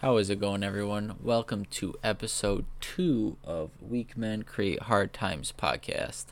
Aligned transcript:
How 0.00 0.16
is 0.18 0.30
it 0.30 0.38
going, 0.38 0.62
everyone? 0.62 1.16
Welcome 1.20 1.64
to 1.72 1.96
episode 2.04 2.66
two 2.80 3.36
of 3.42 3.70
Weak 3.82 4.16
Men 4.16 4.44
Create 4.44 4.82
Hard 4.82 5.12
Times 5.12 5.52
podcast. 5.58 6.26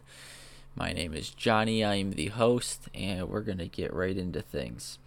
My 0.77 0.93
name 0.93 1.13
is 1.13 1.31
Johnny. 1.31 1.83
I 1.83 1.97
am 1.97 2.13
the 2.13 2.29
host, 2.29 2.89
and 2.95 3.29
we're 3.29 3.41
going 3.41 3.59
to 3.59 3.67
get 3.67 3.93
right 3.93 4.17
into 4.17 4.41
things. 4.41 5.01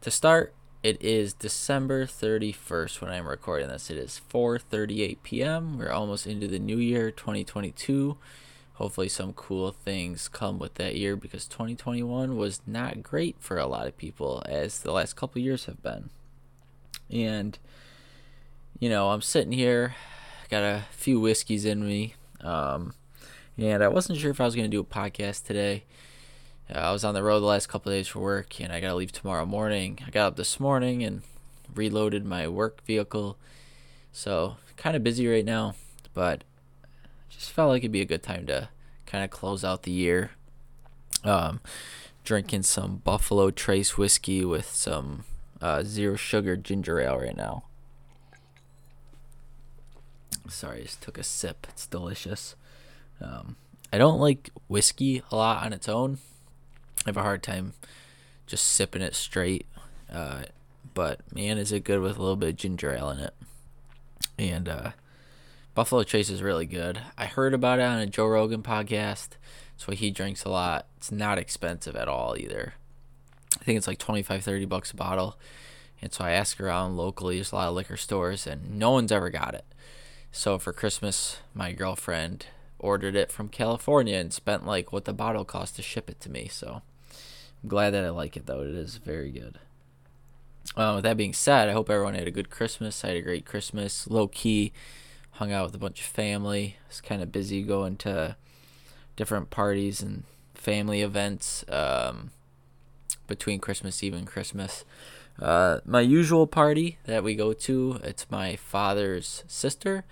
To 0.00 0.10
start, 0.10 0.54
it 0.82 0.96
is 1.02 1.34
December 1.34 2.06
31st 2.06 3.02
when 3.02 3.10
I'm 3.10 3.28
recording 3.28 3.68
this. 3.68 3.90
It 3.90 3.98
is 3.98 4.22
4:38 4.32 5.18
p.m. 5.22 5.76
We're 5.76 5.90
almost 5.90 6.26
into 6.26 6.48
the 6.48 6.58
new 6.58 6.78
year, 6.78 7.10
2022. 7.10 8.16
Hopefully, 8.76 9.10
some 9.10 9.34
cool 9.34 9.70
things 9.70 10.28
come 10.28 10.58
with 10.58 10.76
that 10.76 10.96
year 10.96 11.14
because 11.14 11.44
2021 11.46 12.38
was 12.38 12.62
not 12.66 13.02
great 13.02 13.36
for 13.38 13.58
a 13.58 13.66
lot 13.66 13.86
of 13.86 13.98
people, 13.98 14.42
as 14.46 14.78
the 14.78 14.92
last 14.92 15.14
couple 15.14 15.42
years 15.42 15.66
have 15.66 15.82
been. 15.82 16.08
And, 17.10 17.58
you 18.78 18.88
know, 18.88 19.10
I'm 19.10 19.22
sitting 19.22 19.52
here, 19.52 19.94
got 20.50 20.62
a 20.62 20.84
few 20.90 21.20
whiskeys 21.20 21.64
in 21.64 21.86
me. 21.86 22.14
Um, 22.40 22.94
and 23.58 23.82
I 23.82 23.88
wasn't 23.88 24.18
sure 24.18 24.30
if 24.30 24.40
I 24.40 24.44
was 24.44 24.54
going 24.54 24.70
to 24.70 24.76
do 24.76 24.80
a 24.80 24.84
podcast 24.84 25.44
today. 25.44 25.84
Uh, 26.72 26.78
I 26.78 26.92
was 26.92 27.04
on 27.04 27.14
the 27.14 27.22
road 27.22 27.40
the 27.40 27.46
last 27.46 27.68
couple 27.68 27.92
days 27.92 28.08
for 28.08 28.20
work, 28.20 28.60
and 28.60 28.72
I 28.72 28.80
got 28.80 28.88
to 28.88 28.94
leave 28.96 29.12
tomorrow 29.12 29.46
morning. 29.46 29.98
I 30.06 30.10
got 30.10 30.26
up 30.26 30.36
this 30.36 30.58
morning 30.58 31.02
and 31.02 31.22
reloaded 31.74 32.24
my 32.24 32.48
work 32.48 32.84
vehicle. 32.84 33.38
So, 34.12 34.56
kind 34.76 34.96
of 34.96 35.04
busy 35.04 35.26
right 35.28 35.44
now, 35.44 35.74
but 36.12 36.44
just 37.28 37.52
felt 37.52 37.70
like 37.70 37.82
it'd 37.82 37.92
be 37.92 38.00
a 38.00 38.06
good 38.06 38.22
time 38.22 38.46
to 38.46 38.68
kind 39.06 39.24
of 39.24 39.30
close 39.30 39.64
out 39.64 39.84
the 39.84 39.90
year. 39.90 40.32
Um, 41.22 41.60
drinking 42.24 42.62
some 42.64 42.96
Buffalo 42.96 43.50
Trace 43.50 43.96
whiskey 43.96 44.44
with 44.44 44.70
some 44.70 45.24
uh, 45.60 45.82
zero 45.82 46.16
sugar 46.16 46.56
ginger 46.56 47.00
ale 47.00 47.18
right 47.18 47.36
now. 47.36 47.64
Sorry, 50.48 50.80
I 50.80 50.82
just 50.82 51.02
took 51.02 51.18
a 51.18 51.24
sip. 51.24 51.66
It's 51.70 51.86
delicious. 51.86 52.54
Um, 53.20 53.56
I 53.92 53.98
don't 53.98 54.20
like 54.20 54.50
whiskey 54.68 55.22
a 55.30 55.36
lot 55.36 55.64
on 55.64 55.72
its 55.72 55.88
own. 55.88 56.18
I 57.04 57.10
have 57.10 57.16
a 57.16 57.22
hard 57.22 57.42
time 57.42 57.74
just 58.46 58.66
sipping 58.66 59.02
it 59.02 59.14
straight. 59.14 59.66
Uh, 60.12 60.44
but 60.94 61.20
man, 61.34 61.58
is 61.58 61.72
it 61.72 61.84
good 61.84 62.00
with 62.00 62.16
a 62.16 62.20
little 62.20 62.36
bit 62.36 62.50
of 62.50 62.56
ginger 62.56 62.94
ale 62.94 63.10
in 63.10 63.18
it. 63.18 63.34
And 64.38 64.68
uh, 64.68 64.90
Buffalo 65.74 66.02
Trace 66.04 66.30
is 66.30 66.42
really 66.42 66.66
good. 66.66 67.00
I 67.18 67.26
heard 67.26 67.54
about 67.54 67.80
it 67.80 67.82
on 67.82 67.98
a 67.98 68.06
Joe 68.06 68.26
Rogan 68.26 68.62
podcast. 68.62 69.30
That's 69.30 69.84
So 69.84 69.92
he 69.92 70.10
drinks 70.10 70.44
a 70.44 70.50
lot. 70.50 70.86
It's 70.96 71.12
not 71.12 71.38
expensive 71.38 71.96
at 71.96 72.08
all 72.08 72.36
either. 72.36 72.74
I 73.60 73.64
think 73.64 73.78
it's 73.78 73.86
like 73.86 73.98
25, 73.98 74.42
30 74.42 74.64
bucks 74.66 74.90
a 74.90 74.96
bottle. 74.96 75.38
And 76.00 76.12
so 76.12 76.24
I 76.24 76.32
ask 76.32 76.60
around 76.60 76.96
locally, 76.96 77.36
there's 77.36 77.52
a 77.52 77.56
lot 77.56 77.68
of 77.68 77.74
liquor 77.74 77.96
stores, 77.96 78.46
and 78.46 78.78
no 78.78 78.90
one's 78.90 79.12
ever 79.12 79.30
got 79.30 79.54
it. 79.54 79.64
So 80.30 80.58
for 80.58 80.72
Christmas, 80.72 81.38
my 81.54 81.72
girlfriend 81.72 82.46
ordered 82.78 83.16
it 83.16 83.32
from 83.32 83.48
California 83.48 84.16
and 84.16 84.32
spent 84.32 84.66
like 84.66 84.92
what 84.92 85.06
the 85.06 85.14
bottle 85.14 85.44
cost 85.44 85.76
to 85.76 85.82
ship 85.82 86.10
it 86.10 86.20
to 86.20 86.30
me. 86.30 86.48
So 86.48 86.82
I'm 87.62 87.68
glad 87.68 87.90
that 87.90 88.04
I 88.04 88.10
like 88.10 88.36
it 88.36 88.46
though. 88.46 88.60
It 88.60 88.74
is 88.74 88.96
very 88.96 89.30
good. 89.30 89.58
Uh, 90.76 90.92
with 90.96 91.04
that 91.04 91.16
being 91.16 91.32
said, 91.32 91.68
I 91.68 91.72
hope 91.72 91.88
everyone 91.88 92.14
had 92.14 92.26
a 92.26 92.32
good 92.32 92.50
Christmas. 92.50 93.02
I 93.02 93.08
had 93.08 93.16
a 93.16 93.22
great 93.22 93.46
Christmas, 93.46 94.06
low 94.08 94.28
key, 94.28 94.72
hung 95.32 95.52
out 95.52 95.66
with 95.66 95.74
a 95.74 95.78
bunch 95.78 96.00
of 96.00 96.06
family. 96.06 96.76
It's 96.88 97.00
kind 97.00 97.22
of 97.22 97.32
busy 97.32 97.62
going 97.62 97.96
to 97.98 98.36
different 99.16 99.48
parties 99.48 100.02
and 100.02 100.24
family 100.54 101.00
events. 101.00 101.64
Um, 101.68 102.30
between 103.26 103.60
Christmas 103.60 104.02
Eve 104.02 104.14
and 104.14 104.26
Christmas. 104.26 104.84
Uh, 105.40 105.80
my 105.84 106.00
usual 106.00 106.46
party 106.46 106.98
that 107.04 107.22
we 107.22 107.34
go 107.34 107.52
to, 107.52 108.00
it's 108.02 108.30
my 108.30 108.56
father's 108.56 109.44
sister. 109.46 110.04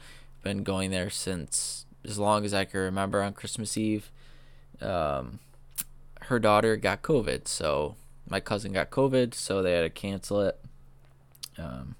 Been 0.43 0.63
going 0.63 0.91
there 0.91 1.09
since 1.11 1.87
as 2.05 2.19
long 2.19 2.45
as 2.45 2.53
I 2.53 2.65
can 2.65 2.81
remember 2.81 3.23
on 3.23 3.33
Christmas 3.33 3.77
Eve. 3.79 4.11
Um, 4.81 5.39
her 6.23 6.39
daughter 6.39 6.77
got 6.77 7.03
COVID, 7.03 7.49
so 7.49 7.97
my 8.29 8.41
cousin 8.41 8.73
got 8.73 8.91
COVID, 8.91 9.35
so 9.35 9.63
they 9.63 9.73
had 9.73 9.83
to 9.83 9.91
cancel 9.91 10.41
it. 10.43 10.59
Um, 11.57 11.97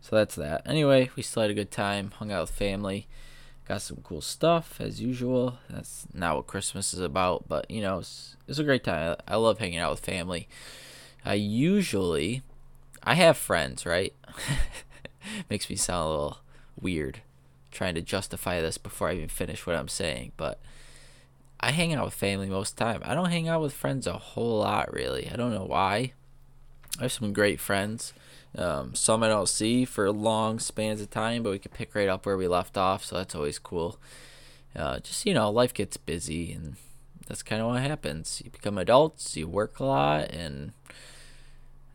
so 0.00 0.16
that's 0.16 0.34
that. 0.36 0.62
Anyway, 0.66 1.10
we 1.16 1.22
still 1.22 1.42
had 1.42 1.50
a 1.50 1.54
good 1.54 1.70
time, 1.70 2.12
hung 2.12 2.30
out 2.32 2.42
with 2.42 2.50
family, 2.50 3.06
got 3.66 3.82
some 3.82 3.98
cool 4.02 4.20
stuff 4.20 4.80
as 4.80 5.00
usual. 5.00 5.58
That's 5.70 6.06
not 6.12 6.36
what 6.36 6.46
Christmas 6.46 6.92
is 6.92 7.00
about, 7.00 7.48
but 7.48 7.70
you 7.70 7.80
know, 7.80 7.98
it's, 7.98 8.36
it's 8.46 8.58
a 8.58 8.64
great 8.64 8.84
time. 8.84 9.16
I, 9.26 9.34
I 9.34 9.36
love 9.36 9.58
hanging 9.58 9.78
out 9.78 9.90
with 9.90 10.00
family. 10.00 10.48
I 11.24 11.34
usually, 11.34 12.42
I 13.02 13.14
have 13.14 13.36
friends, 13.36 13.86
right? 13.86 14.12
Makes 15.50 15.70
me 15.70 15.76
sound 15.76 16.06
a 16.06 16.10
little 16.10 16.38
weird 16.80 17.20
trying 17.70 17.94
to 17.94 18.02
justify 18.02 18.60
this 18.60 18.78
before 18.78 19.08
I 19.08 19.14
even 19.14 19.28
finish 19.28 19.66
what 19.66 19.76
I'm 19.76 19.88
saying, 19.88 20.32
but 20.36 20.60
I 21.58 21.72
hang 21.72 21.94
out 21.94 22.04
with 22.04 22.14
family 22.14 22.48
most 22.48 22.76
time. 22.76 23.00
I 23.04 23.14
don't 23.14 23.30
hang 23.30 23.48
out 23.48 23.62
with 23.62 23.72
friends 23.72 24.06
a 24.06 24.12
whole 24.12 24.60
lot, 24.60 24.92
really. 24.92 25.28
I 25.30 25.36
don't 25.36 25.52
know 25.52 25.64
why. 25.64 26.12
I 26.98 27.02
have 27.02 27.12
some 27.12 27.32
great 27.32 27.58
friends. 27.58 28.12
Um, 28.56 28.94
some 28.94 29.22
I 29.22 29.28
don't 29.28 29.48
see 29.48 29.84
for 29.84 30.10
long 30.12 30.58
spans 30.58 31.00
of 31.00 31.10
time, 31.10 31.42
but 31.42 31.50
we 31.50 31.58
can 31.58 31.72
pick 31.72 31.94
right 31.94 32.08
up 32.08 32.24
where 32.24 32.36
we 32.36 32.46
left 32.46 32.76
off, 32.76 33.04
so 33.04 33.16
that's 33.16 33.34
always 33.34 33.58
cool. 33.58 33.98
Uh, 34.76 34.98
just 35.00 35.26
you 35.26 35.34
know, 35.34 35.50
life 35.50 35.74
gets 35.74 35.96
busy, 35.96 36.52
and 36.52 36.76
that's 37.26 37.42
kind 37.42 37.60
of 37.60 37.68
what 37.68 37.82
happens. 37.82 38.42
You 38.44 38.50
become 38.50 38.78
adults, 38.78 39.36
you 39.36 39.48
work 39.48 39.80
a 39.80 39.84
lot, 39.84 40.30
and 40.30 40.72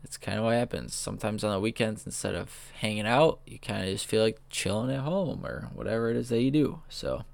it's 0.04 0.16
kind 0.16 0.38
of 0.38 0.44
what 0.44 0.54
happens. 0.54 0.94
Sometimes 0.94 1.44
on 1.44 1.52
the 1.52 1.60
weekends, 1.60 2.04
instead 2.04 2.34
of 2.34 2.70
hanging 2.78 3.06
out, 3.06 3.40
you 3.46 3.58
kind 3.58 3.82
of 3.82 3.88
just 3.88 4.06
feel 4.06 4.22
like 4.22 4.40
chilling 4.50 4.90
at 4.90 5.00
home 5.00 5.44
or 5.44 5.70
whatever 5.74 6.10
it 6.10 6.16
is 6.16 6.28
that 6.30 6.42
you 6.42 6.50
do. 6.50 6.80
So, 6.88 7.24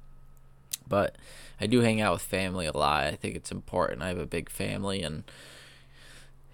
but 0.89 1.17
I 1.61 1.67
do 1.67 1.81
hang 1.81 2.01
out 2.01 2.13
with 2.13 2.23
family 2.23 2.67
a 2.67 2.77
lot. 2.77 3.05
I 3.05 3.17
think 3.17 3.35
it's 3.35 3.53
important. 3.53 4.03
I 4.03 4.09
have 4.09 4.19
a 4.19 4.27
big 4.27 4.51
family, 4.51 5.03
and 5.03 5.25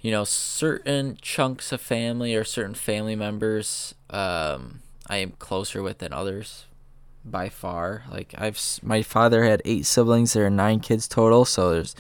you 0.02 0.10
know, 0.10 0.24
certain 0.24 1.16
chunks 1.22 1.72
of 1.72 1.80
family 1.80 2.34
or 2.34 2.44
certain 2.44 2.74
family 2.74 3.14
members 3.16 3.94
um, 4.10 4.80
I 5.08 5.18
am 5.18 5.32
closer 5.38 5.82
with 5.82 5.98
than 5.98 6.12
others 6.12 6.66
by 7.24 7.48
far. 7.48 8.04
Like 8.10 8.34
I've 8.36 8.60
my 8.82 9.02
father 9.02 9.44
had 9.44 9.62
eight 9.64 9.86
siblings. 9.86 10.32
There 10.32 10.46
are 10.46 10.50
nine 10.50 10.80
kids 10.80 11.06
total, 11.08 11.44
so 11.44 11.70
there's 11.70 11.94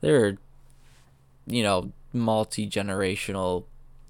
there 0.00 0.24
are 0.24 0.36
you 1.46 1.62
know 1.62 1.92
multi 2.12 2.68
generational 2.68 3.64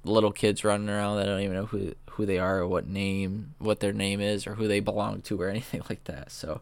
little 0.04 0.32
kids 0.32 0.64
running 0.64 0.88
around 0.88 1.16
that 1.16 1.28
I 1.28 1.32
don't 1.32 1.40
even 1.40 1.56
know 1.56 1.66
who 1.66 1.94
who 2.10 2.26
they 2.26 2.38
are 2.38 2.58
or 2.58 2.68
what 2.68 2.86
name 2.86 3.54
what 3.58 3.80
their 3.80 3.92
name 3.92 4.20
is 4.20 4.46
or 4.46 4.54
who 4.54 4.68
they 4.68 4.80
belong 4.80 5.22
to 5.22 5.40
or 5.40 5.48
anything 5.50 5.82
like 5.88 6.04
that. 6.04 6.30
So, 6.30 6.60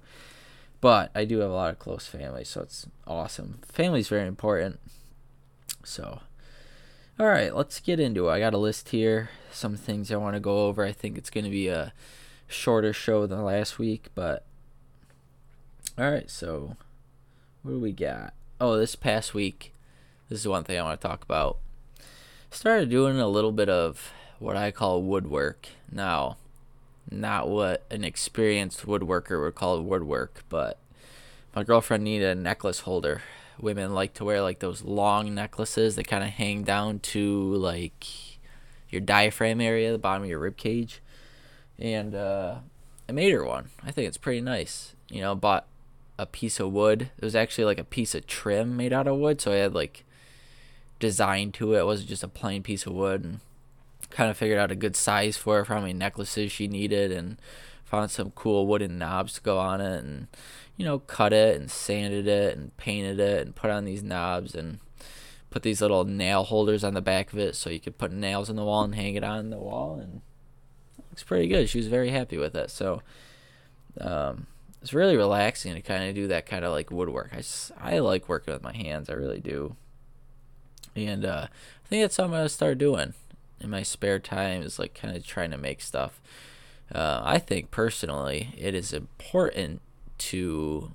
but 0.80 1.10
I 1.14 1.24
do 1.24 1.38
have 1.38 1.50
a 1.50 1.54
lot 1.54 1.70
of 1.70 1.78
close 1.78 2.06
family, 2.06 2.44
so 2.44 2.62
it's 2.62 2.86
awesome. 3.06 3.58
Family's 3.66 4.08
very 4.08 4.28
important. 4.28 4.78
So 5.84 6.20
all 7.18 7.26
right, 7.26 7.54
let's 7.54 7.80
get 7.80 7.98
into 7.98 8.28
it. 8.28 8.32
I 8.32 8.38
got 8.38 8.54
a 8.54 8.58
list 8.58 8.90
here, 8.90 9.30
some 9.50 9.76
things 9.76 10.12
I 10.12 10.16
want 10.16 10.36
to 10.36 10.40
go 10.40 10.66
over. 10.66 10.84
I 10.84 10.92
think 10.92 11.18
it's 11.18 11.30
going 11.30 11.44
to 11.44 11.50
be 11.50 11.68
a 11.68 11.92
shorter 12.46 12.92
show 12.92 13.26
than 13.26 13.44
last 13.44 13.78
week, 13.78 14.08
but 14.14 14.44
all 15.98 16.10
right, 16.10 16.30
so 16.30 16.76
what 17.62 17.72
do 17.72 17.80
we 17.80 17.92
got? 17.92 18.34
Oh, 18.60 18.76
this 18.76 18.94
past 18.94 19.34
week, 19.34 19.72
this 20.28 20.40
is 20.40 20.48
one 20.48 20.62
thing 20.62 20.78
I 20.78 20.82
want 20.82 21.00
to 21.00 21.08
talk 21.08 21.24
about. 21.24 21.58
Started 22.50 22.88
doing 22.88 23.18
a 23.18 23.28
little 23.28 23.52
bit 23.52 23.68
of 23.68 24.12
what 24.38 24.56
I 24.56 24.70
call 24.70 25.02
woodwork. 25.02 25.68
Now, 25.90 26.36
not 27.10 27.48
what 27.48 27.84
an 27.90 28.04
experienced 28.04 28.86
woodworker 28.86 29.42
would 29.42 29.56
call 29.56 29.82
woodwork, 29.82 30.44
but 30.48 30.78
my 31.54 31.64
girlfriend 31.64 32.04
needed 32.04 32.28
a 32.28 32.40
necklace 32.40 32.80
holder 32.80 33.22
women 33.60 33.94
like 33.94 34.14
to 34.14 34.24
wear 34.24 34.40
like 34.42 34.60
those 34.60 34.82
long 34.82 35.34
necklaces 35.34 35.96
that 35.96 36.06
kind 36.06 36.24
of 36.24 36.30
hang 36.30 36.62
down 36.62 36.98
to 37.00 37.54
like 37.54 38.06
your 38.88 39.00
diaphragm 39.00 39.60
area, 39.60 39.92
the 39.92 39.98
bottom 39.98 40.22
of 40.22 40.28
your 40.28 40.38
rib 40.38 40.56
cage. 40.56 41.00
And 41.78 42.14
uh, 42.14 42.56
I 43.08 43.12
made 43.12 43.32
her 43.32 43.44
one. 43.44 43.70
I 43.84 43.90
think 43.90 44.08
it's 44.08 44.16
pretty 44.16 44.40
nice. 44.40 44.94
You 45.10 45.20
know, 45.20 45.34
bought 45.34 45.66
a 46.18 46.26
piece 46.26 46.58
of 46.58 46.72
wood. 46.72 47.10
It 47.16 47.24
was 47.24 47.36
actually 47.36 47.64
like 47.64 47.78
a 47.78 47.84
piece 47.84 48.14
of 48.14 48.26
trim 48.26 48.76
made 48.76 48.92
out 48.92 49.06
of 49.06 49.18
wood, 49.18 49.40
so 49.40 49.52
I 49.52 49.56
had 49.56 49.74
like 49.74 50.04
design 50.98 51.52
to 51.52 51.74
it. 51.74 51.80
It 51.80 51.86
wasn't 51.86 52.08
just 52.08 52.24
a 52.24 52.28
plain 52.28 52.62
piece 52.62 52.86
of 52.86 52.92
wood, 52.92 53.24
and 53.24 53.40
kind 54.10 54.30
of 54.30 54.36
figured 54.36 54.58
out 54.58 54.72
a 54.72 54.76
good 54.76 54.96
size 54.96 55.36
for 55.36 55.58
her 55.58 55.64
for 55.64 55.74
how 55.74 55.80
many 55.80 55.92
necklaces 55.92 56.50
she 56.50 56.66
needed, 56.66 57.12
and 57.12 57.38
found 57.84 58.10
some 58.10 58.32
cool 58.32 58.66
wooden 58.66 58.98
knobs 58.98 59.34
to 59.34 59.40
go 59.40 59.58
on 59.58 59.80
it, 59.80 60.02
and 60.02 60.26
you 60.78 60.84
know, 60.84 61.00
cut 61.00 61.32
it 61.32 61.60
and 61.60 61.70
sanded 61.70 62.28
it 62.28 62.56
and 62.56 62.74
painted 62.76 63.18
it 63.18 63.44
and 63.44 63.54
put 63.54 63.68
on 63.68 63.84
these 63.84 64.02
knobs 64.02 64.54
and 64.54 64.78
put 65.50 65.62
these 65.62 65.82
little 65.82 66.04
nail 66.04 66.44
holders 66.44 66.84
on 66.84 66.94
the 66.94 67.00
back 67.00 67.32
of 67.32 67.38
it 67.38 67.56
so 67.56 67.68
you 67.68 67.80
could 67.80 67.98
put 67.98 68.12
nails 68.12 68.48
in 68.48 68.54
the 68.54 68.64
wall 68.64 68.84
and 68.84 68.94
hang 68.94 69.16
it 69.16 69.24
on 69.24 69.50
the 69.50 69.58
wall 69.58 69.98
and 70.00 70.22
it 70.98 71.04
looks 71.10 71.24
pretty 71.24 71.48
good. 71.48 71.68
She 71.68 71.78
was 71.78 71.88
very 71.88 72.10
happy 72.10 72.38
with 72.38 72.54
it. 72.54 72.70
So 72.70 73.02
um, 74.00 74.46
it's 74.80 74.94
really 74.94 75.16
relaxing 75.16 75.74
to 75.74 75.80
kind 75.80 76.08
of 76.08 76.14
do 76.14 76.28
that 76.28 76.46
kind 76.46 76.64
of 76.64 76.70
like 76.70 76.92
woodwork. 76.92 77.30
I 77.32 77.38
just, 77.38 77.72
I 77.76 77.98
like 77.98 78.28
working 78.28 78.54
with 78.54 78.62
my 78.62 78.76
hands. 78.76 79.10
I 79.10 79.14
really 79.14 79.40
do. 79.40 79.74
And 80.94 81.24
uh, 81.24 81.48
I 81.50 81.88
think 81.88 82.04
that's 82.04 82.14
something 82.14 82.34
I'm 82.34 82.40
gonna 82.40 82.48
start 82.48 82.78
doing. 82.78 83.14
in 83.60 83.70
my 83.70 83.82
spare 83.82 84.20
time 84.20 84.62
is 84.62 84.78
like 84.78 84.94
kind 84.94 85.16
of 85.16 85.26
trying 85.26 85.50
to 85.50 85.58
make 85.58 85.80
stuff. 85.80 86.20
Uh, 86.94 87.20
I 87.24 87.38
think 87.38 87.72
personally, 87.72 88.54
it 88.56 88.74
is 88.74 88.92
important 88.92 89.82
to. 90.18 90.92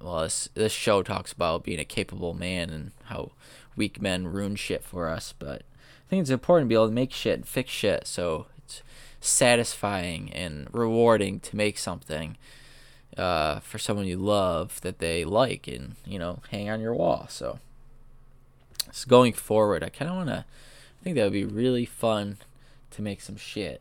Well, 0.00 0.22
this 0.22 0.48
this 0.54 0.72
show 0.72 1.02
talks 1.02 1.32
about 1.32 1.64
being 1.64 1.80
a 1.80 1.84
capable 1.84 2.34
man 2.34 2.70
and 2.70 2.92
how 3.04 3.32
weak 3.76 4.00
men 4.00 4.26
ruin 4.26 4.56
shit 4.56 4.82
for 4.82 5.08
us, 5.08 5.34
but 5.38 5.62
I 6.06 6.10
think 6.10 6.20
it's 6.20 6.30
important 6.30 6.66
to 6.66 6.68
be 6.68 6.74
able 6.74 6.88
to 6.88 6.94
make 6.94 7.12
shit 7.12 7.34
and 7.34 7.48
fix 7.48 7.70
shit. 7.70 8.06
So 8.06 8.46
it's 8.58 8.82
satisfying 9.20 10.32
and 10.32 10.68
rewarding 10.72 11.40
to 11.40 11.56
make 11.56 11.78
something 11.78 12.36
uh, 13.16 13.60
for 13.60 13.78
someone 13.78 14.06
you 14.06 14.16
love 14.16 14.80
that 14.82 14.98
they 14.98 15.24
like 15.24 15.66
and 15.66 15.96
you 16.04 16.18
know 16.18 16.40
hang 16.50 16.68
on 16.68 16.80
your 16.80 16.94
wall. 16.94 17.26
So, 17.28 17.58
so 18.92 19.08
going 19.08 19.32
forward, 19.32 19.82
I 19.82 19.88
kind 19.88 20.10
of 20.10 20.16
want 20.16 20.28
to. 20.28 20.44
I 21.00 21.04
think 21.04 21.16
that 21.16 21.24
would 21.24 21.32
be 21.32 21.44
really 21.44 21.84
fun 21.84 22.38
to 22.90 23.02
make 23.02 23.20
some 23.20 23.36
shit 23.36 23.80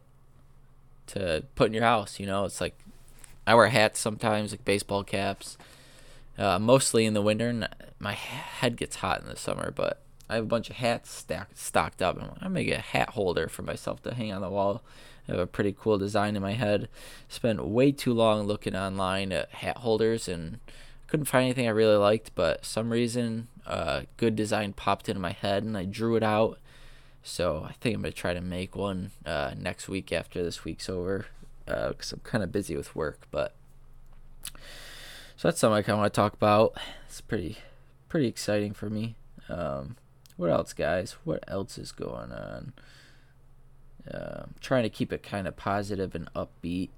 to 1.07 1.44
put 1.56 1.68
in 1.68 1.74
your 1.74 1.84
house. 1.84 2.19
You 2.19 2.28
know, 2.28 2.46
it's 2.46 2.62
like 2.62 2.78
I 3.47 3.56
wear 3.56 3.68
hats 3.68 4.00
sometimes, 4.00 4.51
like 4.51 4.65
baseball 4.65 5.03
caps. 5.03 5.57
Uh, 6.38 6.59
mostly 6.59 7.06
in 7.06 7.13
the 7.13 7.21
winter. 7.21 7.68
My 8.00 8.13
head 8.13 8.75
gets 8.75 8.97
hot 8.97 9.21
in 9.21 9.27
the 9.27 9.38
summer, 9.38 9.71
but 9.71 10.01
I 10.30 10.36
have 10.36 10.44
a 10.44 10.47
bunch 10.47 10.69
of 10.69 10.77
hats 10.77 11.12
stacked 11.12 11.57
stocked 11.57 12.01
up. 12.01 12.18
I'm, 12.18 12.31
I'm 12.42 12.53
gonna 12.53 12.63
get 12.63 12.80
a 12.80 12.81
hat 12.81 13.12
holder 13.12 13.47
for 13.47 13.62
myself 13.62 14.01
to 14.03 14.13
hang 14.13 14.33
on 14.33 14.42
the 14.42 14.50
wall. 14.50 14.83
I 15.27 15.31
have 15.31 15.39
a 15.39 15.47
pretty 15.47 15.75
cool 15.77 15.97
design 15.97 16.36
in 16.36 16.42
my 16.42 16.53
head. 16.53 16.89
Spent 17.30 17.65
way 17.65 17.92
too 17.92 18.13
long 18.13 18.45
looking 18.45 18.75
online 18.75 19.31
at 19.31 19.50
hat 19.51 19.77
holders 19.77 20.27
and 20.27 20.59
couldn't 21.07 21.25
find 21.25 21.45
anything 21.45 21.68
I 21.68 21.71
really 21.71 21.95
liked, 21.95 22.31
but 22.36 22.65
some 22.65 22.89
reason 22.89 23.47
a 23.65 24.06
good 24.18 24.36
design 24.36 24.74
popped 24.74 25.07
into 25.07 25.21
my 25.21 25.31
head 25.31 25.63
and 25.63 25.77
I 25.77 25.86
drew 25.86 26.15
it 26.15 26.24
out. 26.24 26.59
So 27.24 27.65
I 27.68 27.74
think 27.74 27.95
I'm 27.95 28.01
gonna 28.01 28.12
try 28.12 28.33
to 28.33 28.42
make 28.42 28.75
one 28.75 29.12
uh, 29.25 29.51
next 29.57 29.88
week 29.88 30.12
after 30.12 30.44
this 30.44 30.63
week's 30.63 30.89
over, 30.89 31.27
because 31.66 32.14
uh, 32.14 32.16
I'm 32.16 32.22
kind 32.24 32.44
of 32.44 32.52
busy 32.52 32.76
with 32.76 32.96
work. 32.96 33.28
But 33.32 33.56
so 35.36 35.48
that's 35.48 35.60
something 35.60 35.78
I 35.78 35.82
kind 35.82 35.94
of 35.94 36.00
want 36.00 36.14
to 36.14 36.16
talk 36.16 36.34
about. 36.34 36.78
It's 37.08 37.22
pretty 37.22 37.58
pretty 38.10 38.28
exciting 38.28 38.74
for 38.74 38.90
me. 38.90 39.16
Um, 39.50 39.98
what 40.38 40.50
else, 40.50 40.74
guys? 40.74 41.14
What 41.24 41.44
else 41.48 41.78
is 41.78 41.92
going 41.92 42.32
on? 42.32 42.74
Uh, 44.12 44.46
trying 44.62 44.84
to 44.84 44.90
keep 44.90 45.12
it 45.12 45.24
kind 45.24 45.48
of 45.48 45.56
positive 45.56 46.14
and 46.14 46.32
upbeat 46.34 46.90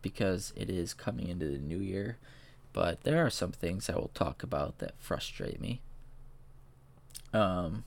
because 0.00 0.52
it 0.56 0.70
is 0.70 0.94
coming 0.94 1.28
into 1.28 1.46
the 1.46 1.58
new 1.58 1.78
year. 1.78 2.18
But 2.72 3.02
there 3.02 3.24
are 3.24 3.30
some 3.30 3.52
things 3.52 3.90
I 3.90 3.96
will 3.96 4.10
talk 4.14 4.42
about 4.42 4.78
that 4.78 4.94
frustrate 4.98 5.60
me. 5.60 5.80
Um, 7.32 7.84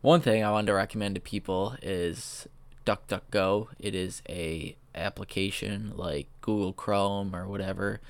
one 0.00 0.20
thing 0.20 0.44
I 0.44 0.50
wanted 0.50 0.68
to 0.68 0.74
recommend 0.74 1.14
to 1.16 1.20
people 1.20 1.76
is 1.82 2.46
DuckDuckGo. 2.88 3.68
It 3.78 3.94
is 3.94 4.22
a 4.28 4.76
application 4.94 5.92
like 5.94 6.28
Google 6.40 6.72
Chrome 6.72 7.34
or 7.34 7.46
whatever 7.46 8.00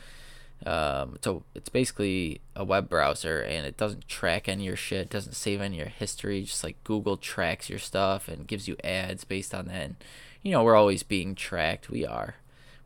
um, 0.66 1.19
so 1.22 1.44
it's 1.54 1.69
basically 1.69 2.40
a 2.56 2.64
web 2.64 2.88
browser 2.88 3.40
and 3.40 3.64
it 3.64 3.76
doesn't 3.76 4.08
track 4.08 4.48
any 4.48 4.64
of 4.64 4.66
your 4.66 4.76
shit, 4.76 5.02
it 5.02 5.10
doesn't 5.10 5.36
save 5.36 5.60
any 5.60 5.76
of 5.76 5.86
your 5.86 5.88
history. 5.88 6.42
Just 6.42 6.64
like 6.64 6.82
Google 6.84 7.16
tracks 7.16 7.70
your 7.70 7.78
stuff 7.78 8.28
and 8.28 8.46
gives 8.46 8.66
you 8.66 8.76
ads 8.82 9.25
based 9.25 9.54
on 9.54 9.66
that. 9.66 9.82
And, 9.82 9.96
you 10.42 10.50
know, 10.52 10.64
we're 10.64 10.75
always 10.75 11.02
being 11.02 11.34
tracked. 11.34 11.90
We 11.90 12.04
are. 12.04 12.36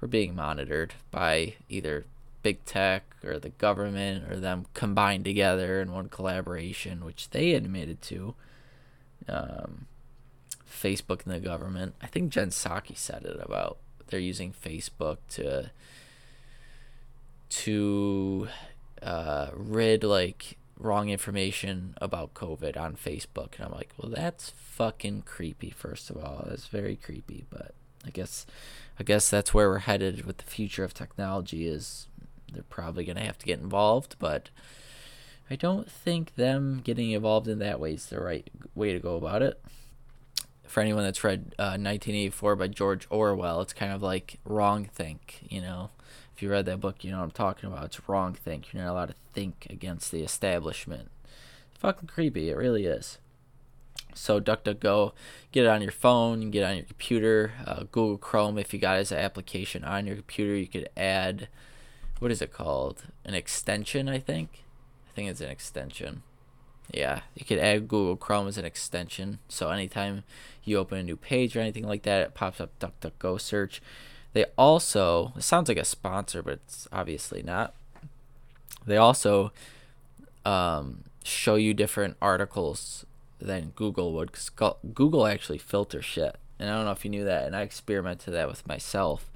We're 0.00 0.08
being 0.08 0.34
monitored 0.34 0.94
by 1.10 1.54
either 1.68 2.04
big 2.42 2.64
tech 2.64 3.04
or 3.24 3.38
the 3.38 3.50
government 3.50 4.30
or 4.30 4.36
them 4.36 4.66
combined 4.74 5.24
together 5.24 5.80
in 5.80 5.92
one 5.92 6.08
collaboration, 6.08 7.04
which 7.04 7.30
they 7.30 7.52
admitted 7.52 8.02
to. 8.02 8.34
Um, 9.28 9.86
Facebook 10.72 11.24
and 11.24 11.34
the 11.34 11.40
government. 11.40 11.94
I 12.02 12.06
think 12.06 12.30
Jen 12.30 12.50
Psaki 12.50 12.96
said 12.96 13.24
it 13.24 13.38
about 13.40 13.78
they're 14.08 14.20
using 14.20 14.52
Facebook 14.52 15.18
to 15.30 15.70
to 17.48 18.48
uh, 19.02 19.48
rid 19.54 20.04
like 20.04 20.56
wrong 20.78 21.10
information 21.10 21.94
about 22.00 22.34
COVID 22.34 22.76
on 22.76 22.96
Facebook, 22.96 23.56
and 23.56 23.66
I'm 23.66 23.72
like, 23.72 23.90
well, 23.96 24.10
that's 24.10 24.50
fucking 24.50 25.22
creepy. 25.22 25.70
First 25.70 26.10
of 26.10 26.16
all, 26.16 26.44
that's 26.48 26.66
very 26.66 26.96
creepy. 26.96 27.44
But 27.50 27.74
I 28.06 28.10
guess, 28.10 28.46
I 28.98 29.02
guess 29.02 29.30
that's 29.30 29.54
where 29.54 29.68
we're 29.68 29.78
headed 29.78 30.24
with 30.24 30.38
the 30.38 30.44
future 30.44 30.84
of 30.84 30.94
technology. 30.94 31.66
Is 31.66 32.06
they're 32.52 32.62
probably 32.64 33.04
gonna 33.04 33.24
have 33.24 33.38
to 33.38 33.46
get 33.46 33.60
involved, 33.60 34.16
but 34.18 34.50
I 35.50 35.56
don't 35.56 35.90
think 35.90 36.36
them 36.36 36.80
getting 36.82 37.10
involved 37.10 37.48
in 37.48 37.58
that 37.58 37.80
way 37.80 37.94
is 37.94 38.06
the 38.06 38.20
right 38.20 38.48
way 38.74 38.92
to 38.92 38.98
go 38.98 39.16
about 39.16 39.42
it. 39.42 39.62
For 40.72 40.80
anyone 40.80 41.04
that's 41.04 41.22
read 41.22 41.54
uh, 41.58 41.76
1984 41.76 42.56
by 42.56 42.68
George 42.68 43.06
Orwell, 43.10 43.60
it's 43.60 43.74
kind 43.74 43.92
of 43.92 44.02
like 44.02 44.38
wrong 44.46 44.86
think, 44.86 45.40
you 45.50 45.60
know 45.60 45.90
if 46.34 46.42
you 46.42 46.50
read 46.50 46.66
that 46.66 46.80
book, 46.80 47.04
you 47.04 47.10
know 47.10 47.18
what 47.18 47.24
I'm 47.24 47.30
talking 47.30 47.70
about. 47.70 47.84
It's 47.84 48.08
wrong 48.08 48.34
think. 48.34 48.72
You're 48.72 48.82
not 48.82 48.92
allowed 48.92 49.08
to 49.10 49.14
think 49.32 49.66
against 49.70 50.10
the 50.10 50.22
establishment. 50.22 51.10
It's 51.70 51.80
fucking 51.80 52.08
creepy. 52.08 52.50
It 52.50 52.56
really 52.56 52.86
is. 52.86 53.18
So 54.14 54.40
DuckDuckGo, 54.40 55.12
get 55.52 55.64
it 55.64 55.68
on 55.68 55.82
your 55.82 55.92
phone, 55.92 56.42
you 56.42 56.50
get 56.50 56.62
it 56.62 56.70
on 56.70 56.76
your 56.76 56.84
computer. 56.84 57.52
Uh, 57.66 57.84
Google 57.90 58.18
Chrome, 58.18 58.58
if 58.58 58.72
you 58.72 58.78
got 58.78 58.96
it 58.96 59.00
as 59.00 59.12
an 59.12 59.18
application 59.18 59.84
on 59.84 60.06
your 60.06 60.16
computer, 60.16 60.56
you 60.56 60.66
could 60.66 60.88
add, 60.96 61.48
what 62.18 62.30
is 62.30 62.42
it 62.42 62.52
called? 62.52 63.04
An 63.24 63.34
extension, 63.34 64.08
I 64.08 64.18
think. 64.18 64.64
I 65.10 65.12
think 65.14 65.30
it's 65.30 65.40
an 65.40 65.50
extension. 65.50 66.22
Yeah, 66.90 67.20
you 67.34 67.44
could 67.44 67.58
add 67.58 67.88
Google 67.88 68.16
Chrome 68.16 68.48
as 68.48 68.58
an 68.58 68.64
extension. 68.64 69.38
So 69.48 69.70
anytime 69.70 70.24
you 70.64 70.78
open 70.78 70.98
a 70.98 71.02
new 71.02 71.16
page 71.16 71.56
or 71.56 71.60
anything 71.60 71.86
like 71.86 72.02
that, 72.02 72.22
it 72.22 72.34
pops 72.34 72.60
up 72.60 72.78
DuckDuckGo 72.78 73.40
search. 73.40 73.80
They 74.32 74.46
also, 74.56 75.32
it 75.36 75.42
sounds 75.42 75.68
like 75.68 75.78
a 75.78 75.84
sponsor, 75.84 76.42
but 76.42 76.54
it's 76.54 76.88
obviously 76.92 77.42
not. 77.42 77.74
They 78.86 78.96
also 78.96 79.52
um, 80.44 81.04
show 81.24 81.54
you 81.54 81.74
different 81.74 82.16
articles 82.20 83.06
than 83.40 83.72
Google 83.74 84.12
would. 84.12 84.32
Cause 84.32 84.50
Google 84.94 85.26
actually 85.26 85.58
filters 85.58 86.04
shit. 86.04 86.36
And 86.58 86.70
I 86.70 86.76
don't 86.76 86.84
know 86.84 86.92
if 86.92 87.04
you 87.04 87.10
knew 87.10 87.24
that. 87.24 87.46
And 87.46 87.56
I 87.56 87.62
experimented 87.62 88.34
that 88.34 88.48
with 88.48 88.66
myself. 88.66 89.30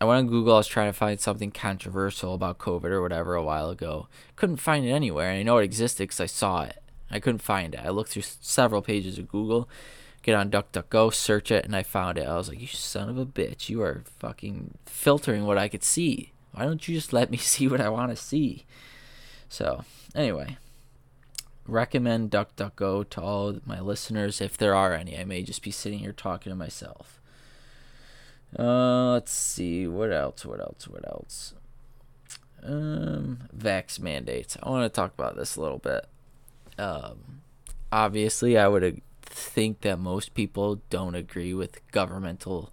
I 0.00 0.04
went 0.04 0.18
on 0.18 0.26
Google. 0.26 0.54
I 0.54 0.58
was 0.58 0.66
trying 0.66 0.88
to 0.88 0.98
find 0.98 1.20
something 1.20 1.50
controversial 1.50 2.34
about 2.34 2.58
COVID 2.58 2.90
or 2.90 3.00
whatever 3.00 3.34
a 3.34 3.44
while 3.44 3.70
ago. 3.70 4.08
Couldn't 4.36 4.56
find 4.56 4.84
it 4.84 4.90
anywhere. 4.90 5.30
And 5.30 5.38
I 5.38 5.42
know 5.42 5.58
it 5.58 5.64
existed 5.64 6.04
because 6.04 6.20
I 6.20 6.26
saw 6.26 6.62
it. 6.62 6.82
I 7.10 7.20
couldn't 7.20 7.42
find 7.42 7.74
it. 7.74 7.80
I 7.84 7.90
looked 7.90 8.10
through 8.10 8.22
several 8.22 8.82
pages 8.82 9.18
of 9.18 9.28
Google 9.28 9.68
get 10.24 10.34
on 10.34 10.50
DuckDuckGo, 10.50 11.12
search 11.12 11.50
it, 11.50 11.64
and 11.64 11.76
I 11.76 11.82
found 11.82 12.18
it. 12.18 12.26
I 12.26 12.36
was 12.36 12.48
like, 12.48 12.60
you 12.60 12.66
son 12.66 13.08
of 13.08 13.18
a 13.18 13.26
bitch, 13.26 13.68
you 13.68 13.82
are 13.82 14.02
fucking 14.18 14.78
filtering 14.86 15.44
what 15.44 15.58
I 15.58 15.68
could 15.68 15.84
see. 15.84 16.32
Why 16.52 16.64
don't 16.64 16.88
you 16.88 16.94
just 16.94 17.12
let 17.12 17.30
me 17.30 17.36
see 17.38 17.68
what 17.68 17.80
I 17.80 17.90
want 17.90 18.10
to 18.10 18.16
see? 18.16 18.64
So, 19.48 19.84
anyway, 20.14 20.56
recommend 21.68 22.30
DuckDuckGo 22.30 23.08
to 23.10 23.20
all 23.20 23.60
my 23.66 23.80
listeners 23.80 24.40
if 24.40 24.56
there 24.56 24.74
are 24.74 24.94
any. 24.94 25.16
I 25.16 25.24
may 25.24 25.42
just 25.42 25.62
be 25.62 25.70
sitting 25.70 25.98
here 26.00 26.12
talking 26.12 26.50
to 26.50 26.56
myself. 26.56 27.20
Uh, 28.58 29.12
let's 29.12 29.32
see. 29.32 29.86
What 29.86 30.12
else? 30.12 30.44
What 30.44 30.60
else? 30.60 30.86
What 30.88 31.06
else? 31.06 31.54
Um, 32.62 33.48
vax 33.56 33.98
mandates. 34.00 34.56
I 34.62 34.70
want 34.70 34.84
to 34.84 34.94
talk 34.94 35.12
about 35.14 35.36
this 35.36 35.56
a 35.56 35.60
little 35.60 35.78
bit. 35.78 36.06
Um, 36.78 37.42
obviously, 37.92 38.56
I 38.56 38.68
would 38.68 39.02
think 39.22 39.80
that 39.82 39.98
most 39.98 40.34
people 40.34 40.80
don't 40.90 41.14
agree 41.14 41.52
with 41.54 41.80
governmental 41.90 42.72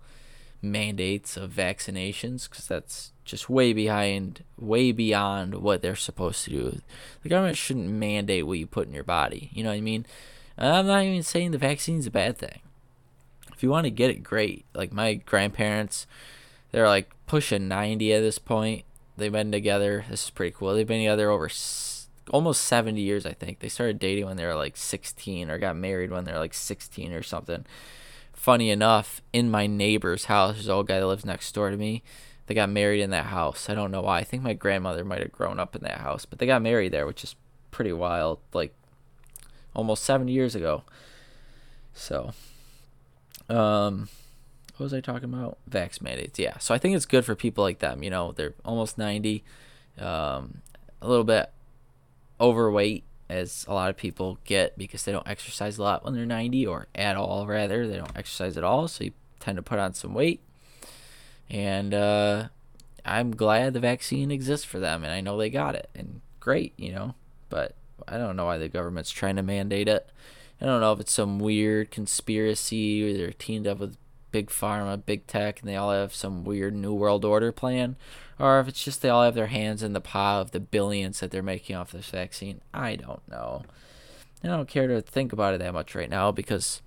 mandates 0.62 1.36
of 1.38 1.52
vaccinations 1.52 2.50
because 2.50 2.68
that's 2.68 3.12
just 3.26 3.50
way 3.50 3.74
behind, 3.74 4.44
way 4.58 4.92
beyond 4.92 5.56
what 5.56 5.82
they're 5.82 5.96
supposed 5.96 6.46
to 6.46 6.52
do. 6.52 6.82
The 7.24 7.30
government 7.30 7.58
shouldn't 7.58 7.90
mandate 7.90 8.46
what 8.46 8.60
you 8.60 8.68
put 8.68 8.88
in 8.88 8.94
your 8.94 9.04
body. 9.04 9.50
You 9.54 9.64
know 9.64 9.70
what 9.70 9.78
I 9.78 9.82
mean? 9.82 10.06
I'm 10.58 10.88
not 10.88 11.04
even 11.04 11.24
saying 11.24 11.52
the 11.52 11.58
vaccine's 11.58 12.06
a 12.06 12.12
bad 12.12 12.38
thing. 12.38 12.62
If 13.62 13.64
you 13.64 13.70
want 13.70 13.86
to 13.86 13.92
get 13.92 14.10
it, 14.10 14.24
great. 14.24 14.66
Like 14.74 14.92
my 14.92 15.14
grandparents, 15.14 16.08
they're 16.72 16.88
like 16.88 17.12
pushing 17.28 17.68
90 17.68 18.12
at 18.12 18.22
this 18.22 18.40
point. 18.40 18.86
They've 19.18 19.32
been 19.32 19.52
together. 19.52 20.04
This 20.10 20.24
is 20.24 20.30
pretty 20.32 20.56
cool. 20.58 20.74
They've 20.74 20.88
been 20.88 21.02
together 21.02 21.30
over 21.30 21.48
almost 22.32 22.64
70 22.64 23.00
years, 23.00 23.24
I 23.24 23.34
think. 23.34 23.60
They 23.60 23.70
started 23.70 24.00
dating 24.00 24.26
when 24.26 24.36
they 24.36 24.48
were 24.48 24.56
like 24.56 24.78
16 24.78 25.52
or 25.52 25.60
got 25.60 25.76
married 25.76 26.10
when 26.10 26.24
they 26.24 26.32
were 26.32 26.40
like 26.40 26.56
16 26.56 27.14
or 27.14 27.22
something. 27.22 27.64
Funny 28.34 28.72
enough, 28.72 29.22
in 29.32 29.52
my 29.52 29.68
neighbor's 29.68 30.26
house, 30.26 30.56
there's 30.56 30.66
an 30.66 30.74
old 30.74 30.88
guy 30.88 31.00
that 31.00 31.06
lives 31.06 31.24
next 31.24 31.54
door 31.54 31.70
to 31.70 31.78
me. 31.78 32.02
They 32.48 32.56
got 32.56 32.72
married 32.72 33.02
in 33.02 33.12
that 33.12 33.28
house. 33.28 33.70
I 33.70 33.76
don't 33.76 33.92
know 33.92 34.02
why. 34.02 34.18
I 34.18 34.24
think 34.24 34.42
my 34.42 34.54
grandmother 34.54 35.06
might 35.06 35.22
have 35.22 35.32
grown 35.32 35.60
up 35.60 35.76
in 35.76 35.84
that 35.84 36.00
house, 36.00 36.26
but 36.26 36.40
they 36.40 36.48
got 36.48 36.64
married 36.64 36.94
there, 36.94 37.06
which 37.06 37.24
is 37.24 37.36
pretty 37.70 37.94
wild. 37.94 38.40
Like 38.54 38.74
almost 39.76 40.04
70 40.04 40.32
years 40.32 40.56
ago. 40.56 40.82
So, 41.94 42.34
um, 43.52 44.10
what 44.78 44.86
was 44.86 44.94
I 44.94 45.02
talking 45.02 45.32
about? 45.32 45.58
Vax 45.70 46.02
mandates. 46.02 46.40
Yeah. 46.40 46.58
So 46.58 46.74
I 46.74 46.78
think 46.78 46.96
it's 46.96 47.06
good 47.06 47.26
for 47.26 47.36
people 47.36 47.64
like 47.64 47.80
them. 47.80 48.04
You 48.04 48.10
know, 48.10 48.32
they're 48.32 48.56
almost 48.66 48.98
90, 48.98 49.44
um, 50.00 50.62
a 51.02 51.08
little 51.08 51.24
bit 51.24 51.52
overweight 52.40 53.04
as 53.30 53.66
a 53.68 53.74
lot 53.74 53.90
of 53.90 53.96
people 53.96 54.40
get 54.44 54.78
because 54.78 55.04
they 55.06 55.12
don't 55.12 55.28
exercise 55.28 55.78
a 55.78 55.84
lot 55.84 56.04
when 56.04 56.14
they're 56.14 56.26
90 56.26 56.68
or 56.68 56.88
at 56.94 57.16
all 57.16 57.48
rather 57.48 57.88
they 57.88 57.96
don't 57.96 58.18
exercise 58.18 58.58
at 58.58 58.64
all 58.64 58.90
so 58.90 59.06
you 59.06 59.12
tend 59.40 59.56
to 59.56 59.62
put 59.62 59.80
on 59.80 59.94
some 59.94 60.14
weight 60.14 60.42
and 61.50 61.94
uh, 61.94 62.48
i'm 63.06 63.34
glad 63.34 63.74
the 63.74 63.80
vaccine 63.80 64.32
exists 64.32 64.66
for 64.66 64.80
them 64.80 65.04
and 65.04 65.14
i 65.14 65.22
know 65.22 65.38
they 65.38 65.50
got 65.50 65.76
it 65.76 65.90
and 65.96 66.20
great 66.42 66.74
you 66.76 66.92
know 66.92 67.16
but 67.50 67.74
i 68.06 68.18
don't 68.18 68.36
know 68.36 68.46
why 68.46 68.58
the 68.58 68.68
government's 68.68 69.12
trying 69.12 69.38
to 69.38 69.44
mandate 69.44 69.88
it 69.88 70.10
i 70.62 70.66
don't 70.66 70.82
know 70.82 70.94
if 70.94 71.00
it's 71.00 71.12
some 71.12 71.40
weird 71.40 71.92
conspiracy 71.92 73.10
or 73.10 73.18
they're 73.18 73.34
teamed 73.34 73.68
up 73.68 73.80
with 73.80 73.98
big 74.32 74.50
pharma 74.50 75.04
big 75.06 75.28
tech 75.28 75.60
and 75.60 75.68
they 75.68 75.76
all 75.76 75.92
have 75.92 76.14
some 76.14 76.44
weird 76.44 76.74
new 76.74 76.94
world 76.94 77.26
order 77.26 77.52
plan 77.52 77.98
or 78.42 78.60
if 78.60 78.68
it's 78.68 78.84
just 78.84 79.02
they 79.04 79.10
all 79.10 79.24
have 79.24 79.36
their 79.36 79.48
hands 79.48 79.84
in 79.84 79.94
the 79.94 80.02
pot 80.02 80.42
of 80.42 80.52
the 80.52 80.60
billions 80.60 81.20
that 81.20 81.30
they're 81.30 81.44
making 81.44 81.76
off 81.76 81.92
this 81.92 82.10
vaccine. 82.10 82.60
I 82.74 82.96
don't 82.96 83.26
know. 83.30 83.64
I 84.44 84.48
don't 84.48 84.68
care 84.68 84.88
to 84.88 85.00
think 85.00 85.32
about 85.32 85.54
it 85.54 85.60
that 85.60 85.74
much 85.74 85.94
right 85.94 86.10
now 86.10 86.32
because, 86.32 86.82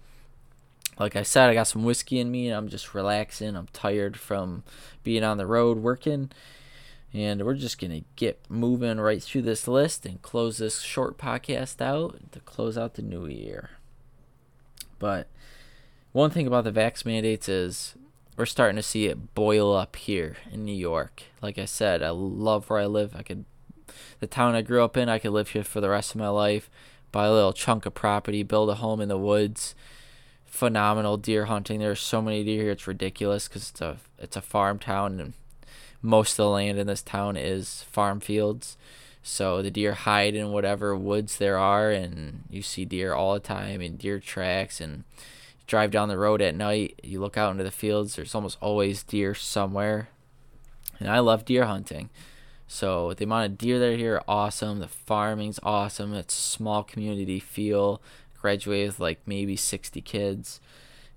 like 0.99 1.14
I 1.14 1.23
said, 1.23 1.49
I 1.49 1.54
got 1.54 1.69
some 1.69 1.85
whiskey 1.85 2.19
in 2.19 2.33
me 2.33 2.49
and 2.49 2.57
I'm 2.57 2.69
just 2.69 2.93
relaxing. 2.93 3.54
I'm 3.54 3.69
tired 3.73 4.16
from 4.16 4.64
being 5.04 5.23
on 5.23 5.38
the 5.38 5.47
road 5.47 5.78
working. 5.78 6.33
And 7.14 7.44
we're 7.44 7.54
just 7.54 7.80
going 7.80 7.92
to 7.92 8.04
get 8.16 8.40
moving 8.49 8.99
right 8.99 9.23
through 9.23 9.42
this 9.42 9.68
list 9.68 10.04
and 10.04 10.21
close 10.21 10.59
this 10.59 10.80
short 10.80 11.16
podcast 11.16 11.80
out 11.80 12.33
to 12.33 12.40
close 12.40 12.76
out 12.76 12.94
the 12.94 13.02
new 13.02 13.26
year. 13.26 13.71
But 14.99 15.28
one 16.11 16.30
thing 16.30 16.49
about 16.49 16.64
the 16.64 16.73
vax 16.73 17.06
mandates 17.06 17.49
is 17.49 17.94
we're 18.37 18.47
starting 18.47 18.76
to 18.76 18.83
see 18.83 19.06
it 19.06 19.35
boil 19.35 19.76
up 19.76 19.94
here 19.94 20.37
in 20.50 20.64
New 20.64 20.75
York. 20.75 21.23
Like 21.40 21.56
I 21.56 21.66
said, 21.66 22.02
I 22.02 22.11
love 22.11 22.68
where 22.68 22.80
I 22.80 22.87
live. 22.87 23.14
I 23.14 23.23
could 23.23 23.44
the 24.18 24.26
town 24.26 24.56
I 24.56 24.62
grew 24.62 24.83
up 24.83 24.97
in, 24.97 25.09
I 25.09 25.21
could 25.21 25.30
live 25.30 25.50
here 25.50 25.62
for 25.62 25.80
the 25.80 25.90
rest 25.90 26.14
of 26.14 26.21
my 26.21 26.28
life, 26.28 26.68
buy 27.12 27.26
a 27.26 27.33
little 27.33 27.52
chunk 27.52 27.87
of 27.87 27.94
property, 27.94 28.42
build 28.42 28.71
a 28.71 28.76
home 28.76 29.00
in 29.00 29.09
the 29.09 29.18
woods. 29.18 29.75
Phenomenal 30.47 31.16
deer 31.16 31.47
hunting. 31.47 31.80
There's 31.80 32.00
so 32.00 32.23
many 32.23 32.42
deer 32.44 32.62
here, 32.62 32.73
it's 32.73 32.87
ridiculous 32.87 33.49
because 33.49 33.71
it's 33.71 33.80
a 33.80 33.99
it's 34.18 34.37
a 34.37 34.40
farm 34.40 34.78
town 34.78 35.21
and 35.21 35.33
most 36.04 36.32
of 36.32 36.37
the 36.37 36.49
land 36.50 36.78
in 36.78 36.87
this 36.87 37.02
town 37.02 37.34
is 37.37 37.82
farm 37.84 38.20
fields. 38.20 38.76
So 39.23 39.62
the 39.62 39.70
deer 39.70 39.94
hide 39.94 40.34
in 40.34 40.52
whatever 40.52 40.94
woods 40.94 41.38
there 41.38 41.56
are, 41.56 41.90
and 41.90 42.44
you 42.50 42.61
see 42.61 42.84
deer 42.84 43.14
all 43.14 43.32
the 43.32 43.40
time 43.40 43.80
in 43.80 43.96
deer 43.96 44.20
tracks 44.20 44.82
and 44.82 45.04
drive 45.66 45.90
down 45.90 46.11
the 46.11 46.18
road 46.18 46.42
at 46.42 46.54
night, 46.54 47.00
you 47.02 47.20
look 47.20 47.38
out 47.38 47.52
into 47.52 47.64
the 47.64 47.70
fields, 47.70 48.16
there's 48.16 48.34
almost 48.34 48.58
always 48.61 49.02
deer 49.02 49.34
somewhere. 49.34 50.08
And 51.00 51.08
I 51.08 51.20
love 51.20 51.46
deer 51.46 51.64
hunting. 51.64 52.11
So 52.66 53.14
the 53.14 53.25
amount 53.25 53.52
of 53.52 53.58
deer 53.58 53.78
that 53.78 53.94
are 53.94 53.96
here 53.96 54.16
are 54.16 54.25
awesome. 54.28 54.80
The 54.80 54.88
farming's 54.88 55.58
awesome. 55.62 56.12
It's 56.12 56.37
a 56.37 56.42
small 56.42 56.82
community 56.82 57.40
feel. 57.40 58.02
Graduate 58.38 58.88
with 58.88 59.00
like 59.00 59.20
maybe 59.25 59.56
60 59.56 60.02
kids. 60.02 60.61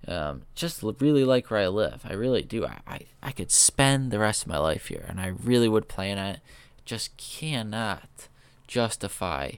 Um, 0.08 0.44
just 0.56 0.84
really 0.84 1.26
like 1.26 1.52
where 1.52 1.60
I 1.60 1.68
live. 1.68 2.02
I 2.06 2.14
really 2.14 2.42
do. 2.42 2.66
I, 2.66 2.80
I, 2.88 3.00
I 3.22 3.32
could 3.32 3.52
spend 3.52 4.12
the 4.12 4.20
rest 4.20 4.44
of 4.44 4.48
my 4.48 4.58
life 4.58 4.88
here, 4.88 5.06
and 5.08 5.20
I 5.20 5.28
really 5.28 5.68
would 5.68 5.90
plan 5.90 6.18
it. 6.18 6.40
Just 6.86 7.18
cannot 7.18 8.30
justify 8.68 9.52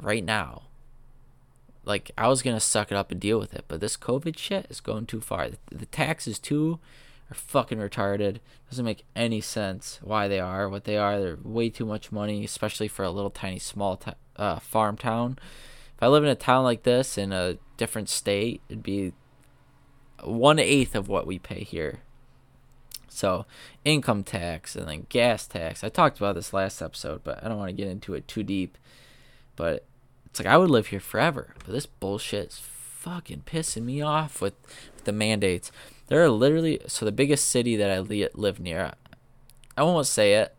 right 0.00 0.24
now 0.24 0.62
like 1.84 2.10
I 2.16 2.28
was 2.28 2.42
gonna 2.42 2.60
suck 2.60 2.90
it 2.90 2.96
up 2.96 3.10
and 3.10 3.20
deal 3.20 3.38
with 3.38 3.54
it, 3.54 3.64
but 3.68 3.80
this 3.80 3.96
COVID 3.96 4.38
shit 4.38 4.66
is 4.70 4.80
going 4.80 5.06
too 5.06 5.20
far. 5.20 5.48
The, 5.48 5.58
the 5.70 5.86
taxes 5.86 6.38
too 6.38 6.78
are 7.30 7.34
fucking 7.34 7.78
retarded. 7.78 8.38
Doesn't 8.70 8.84
make 8.84 9.04
any 9.16 9.40
sense 9.40 9.98
why 10.02 10.28
they 10.28 10.40
are 10.40 10.68
what 10.68 10.84
they 10.84 10.96
are. 10.96 11.20
They're 11.20 11.38
way 11.42 11.70
too 11.70 11.86
much 11.86 12.12
money, 12.12 12.44
especially 12.44 12.88
for 12.88 13.04
a 13.04 13.10
little 13.10 13.30
tiny 13.30 13.58
small 13.58 13.96
t- 13.96 14.12
uh, 14.36 14.58
farm 14.60 14.96
town. 14.96 15.38
If 15.96 16.02
I 16.02 16.08
live 16.08 16.24
in 16.24 16.30
a 16.30 16.34
town 16.34 16.64
like 16.64 16.84
this 16.84 17.18
in 17.18 17.32
a 17.32 17.58
different 17.76 18.08
state, 18.08 18.60
it'd 18.68 18.82
be 18.82 19.12
one 20.22 20.58
eighth 20.58 20.94
of 20.94 21.08
what 21.08 21.26
we 21.26 21.38
pay 21.38 21.64
here. 21.64 22.00
So, 23.08 23.44
income 23.84 24.24
tax 24.24 24.74
and 24.74 24.88
then 24.88 25.06
gas 25.10 25.46
tax. 25.46 25.84
I 25.84 25.90
talked 25.90 26.16
about 26.16 26.34
this 26.34 26.54
last 26.54 26.80
episode, 26.80 27.22
but 27.22 27.44
I 27.44 27.48
don't 27.48 27.58
want 27.58 27.68
to 27.68 27.76
get 27.76 27.88
into 27.88 28.14
it 28.14 28.26
too 28.26 28.42
deep. 28.42 28.78
But 29.54 29.84
it's 30.26 30.40
like 30.40 30.48
I 30.48 30.56
would 30.56 30.70
live 30.70 30.86
here 30.86 31.00
forever, 31.00 31.54
but 31.58 31.72
this 31.72 31.84
bullshit 31.84 32.48
is 32.48 32.58
fucking 32.58 33.42
pissing 33.44 33.82
me 33.82 34.00
off 34.00 34.40
with, 34.40 34.54
with 34.94 35.04
the 35.04 35.12
mandates. 35.12 35.70
There 36.06 36.22
are 36.22 36.30
literally 36.30 36.80
so 36.86 37.04
the 37.04 37.12
biggest 37.12 37.48
city 37.48 37.76
that 37.76 37.90
I 37.90 37.98
live 37.98 38.60
near. 38.60 38.92
I 39.76 39.82
won't 39.82 40.06
say 40.06 40.34
it. 40.34 40.54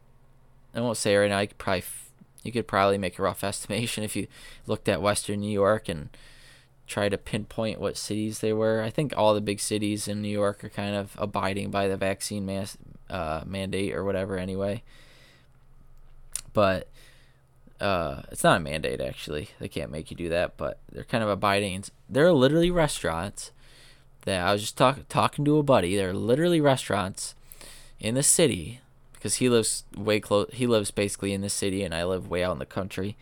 I 0.76 0.82
won't 0.82 0.98
say 0.98 1.14
it 1.14 1.18
right 1.18 1.30
now. 1.30 1.40
You 1.40 1.48
could 1.48 1.58
probably 1.58 1.84
you 2.44 2.52
could 2.52 2.68
probably 2.68 2.98
make 2.98 3.18
a 3.18 3.24
rough 3.24 3.44
estimation 3.44 4.04
if 4.04 4.16
you 4.16 4.28
looked 4.68 4.88
at 4.88 5.02
Western 5.02 5.40
New 5.40 5.52
York 5.52 5.90
and 5.90 6.10
try 6.88 7.10
to 7.10 7.18
pinpoint 7.18 7.80
what 7.80 7.98
cities 7.98 8.40
they 8.40 8.54
were. 8.54 8.82
I 8.82 8.90
think 8.90 9.14
all 9.16 9.34
the 9.34 9.42
big 9.42 9.60
cities 9.60 10.08
in 10.08 10.22
New 10.22 10.30
York 10.30 10.64
are 10.64 10.70
kind 10.70 10.96
of 10.96 11.16
abiding 11.18 11.72
by 11.72 11.88
the 11.88 11.98
vaccine 11.98 12.46
mass, 12.46 12.78
uh, 13.10 13.42
mandate 13.46 13.94
or 13.94 14.04
whatever 14.04 14.38
anyway. 14.38 14.84
But 16.54 16.90
uh, 17.80 18.24
it's 18.32 18.44
not 18.44 18.58
a 18.58 18.60
mandate 18.60 19.02
actually. 19.02 19.50
They 19.60 19.68
can't 19.68 19.92
make 19.92 20.12
you 20.12 20.18
do 20.18 20.30
that, 20.30 20.58
but 20.58 20.80
they're 20.92 21.04
kind 21.04 21.24
of 21.24 21.30
abiding. 21.30 21.84
There 22.10 22.26
are 22.26 22.34
literally 22.34 22.72
restaurants 22.72 23.52
that 24.22 24.46
I 24.46 24.52
was 24.54 24.62
just 24.62 24.78
talking 24.78 25.06
talking 25.10 25.46
to 25.46 25.58
a 25.58 25.64
buddy. 25.64 25.96
There 25.96 26.10
are 26.10 26.14
literally 26.14 26.62
restaurants 26.62 27.36
in 28.00 28.16
the 28.16 28.24
city 28.24 28.82
because 29.14 29.36
he 29.36 29.50
lives 29.50 29.84
way 29.96 30.20
close. 30.20 30.50
He 30.54 30.68
lives 30.68 30.92
basically 30.92 31.34
in 31.34 31.42
the 31.42 31.50
city, 31.50 31.84
and 31.84 31.94
I 31.94 32.04
live 32.04 32.30
way 32.30 32.44
out 32.44 32.54
in 32.54 32.60
the 32.60 32.66
country. 32.66 33.16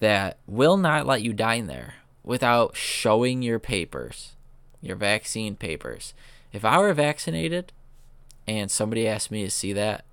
That 0.00 0.38
will 0.46 0.78
not 0.78 1.06
let 1.06 1.20
you 1.20 1.34
dine 1.34 1.66
there 1.66 1.96
without 2.30 2.76
showing 2.76 3.42
your 3.42 3.58
papers, 3.58 4.36
your 4.80 4.94
vaccine 4.94 5.56
papers. 5.56 6.14
If 6.52 6.64
I 6.64 6.78
were 6.78 6.94
vaccinated 6.94 7.72
and 8.46 8.70
somebody 8.70 9.08
asked 9.08 9.32
me 9.32 9.42
to 9.42 9.50
see 9.50 9.72
that, 9.72 10.04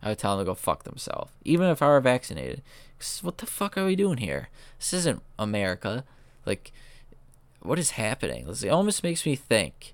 I 0.00 0.10
would 0.10 0.18
tell 0.18 0.36
them 0.36 0.46
to 0.46 0.50
go 0.50 0.54
fuck 0.54 0.84
themselves. 0.84 1.32
Even 1.44 1.66
if 1.68 1.82
I 1.82 1.88
were 1.88 2.00
vaccinated, 2.00 2.62
what 3.20 3.38
the 3.38 3.46
fuck 3.46 3.76
are 3.76 3.84
we 3.84 3.96
doing 3.96 4.18
here? 4.18 4.48
This 4.78 4.92
isn't 4.92 5.24
America. 5.40 6.04
Like, 6.44 6.70
what 7.62 7.80
is 7.80 7.90
happening? 7.90 8.46
It 8.48 8.68
almost 8.68 9.02
makes 9.02 9.26
me 9.26 9.34
think 9.34 9.92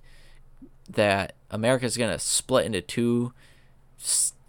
that 0.91 1.33
America 1.51 1.87
is 1.87 1.97
gonna 1.97 2.19
split 2.19 2.67
into 2.67 2.83
two 2.83 3.33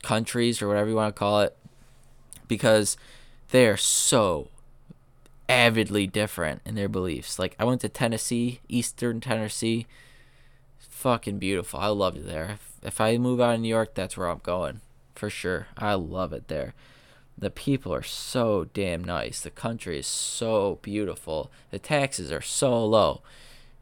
countries 0.02 0.62
or 0.62 0.68
whatever 0.68 0.90
you 0.90 0.98
want 0.98 1.16
to 1.16 1.18
call 1.18 1.40
it 1.40 1.56
because 2.50 2.98
they 3.52 3.66
are 3.66 3.78
so 3.78 4.50
avidly 5.50 6.08
different 6.08 6.62
in 6.66 6.76
their 6.76 6.90
beliefs. 6.90 7.38
Like 7.40 7.56
I 7.60 7.66
went 7.66 7.82
to 7.82 7.90
Tennessee, 7.90 8.60
Eastern 8.68 9.22
Tennessee, 9.22 9.88
fucking 10.78 11.40
beautiful. 11.40 11.80
I 11.80 11.88
loved 11.88 12.18
it 12.18 12.26
there. 12.26 12.52
If, 12.52 12.72
if 12.84 13.02
I 13.02 13.18
move 13.18 13.42
out 13.42 13.56
of 13.56 13.62
New 13.62 13.68
York, 13.68 13.94
that's 13.94 14.18
where 14.18 14.30
I'm 14.30 14.42
going 14.44 14.82
for 15.16 15.30
sure. 15.30 15.68
I 15.78 15.94
love 15.96 16.34
it 16.34 16.48
there. 16.48 16.74
The 17.38 17.50
people 17.50 17.94
are 17.94 18.04
so 18.04 18.68
damn 18.74 19.04
nice. 19.04 19.42
The 19.42 19.50
country 19.50 20.00
is 20.00 20.08
so 20.08 20.80
beautiful. 20.82 21.52
The 21.72 21.80
taxes 21.80 22.32
are 22.32 22.42
so 22.42 22.86
low. 22.86 23.22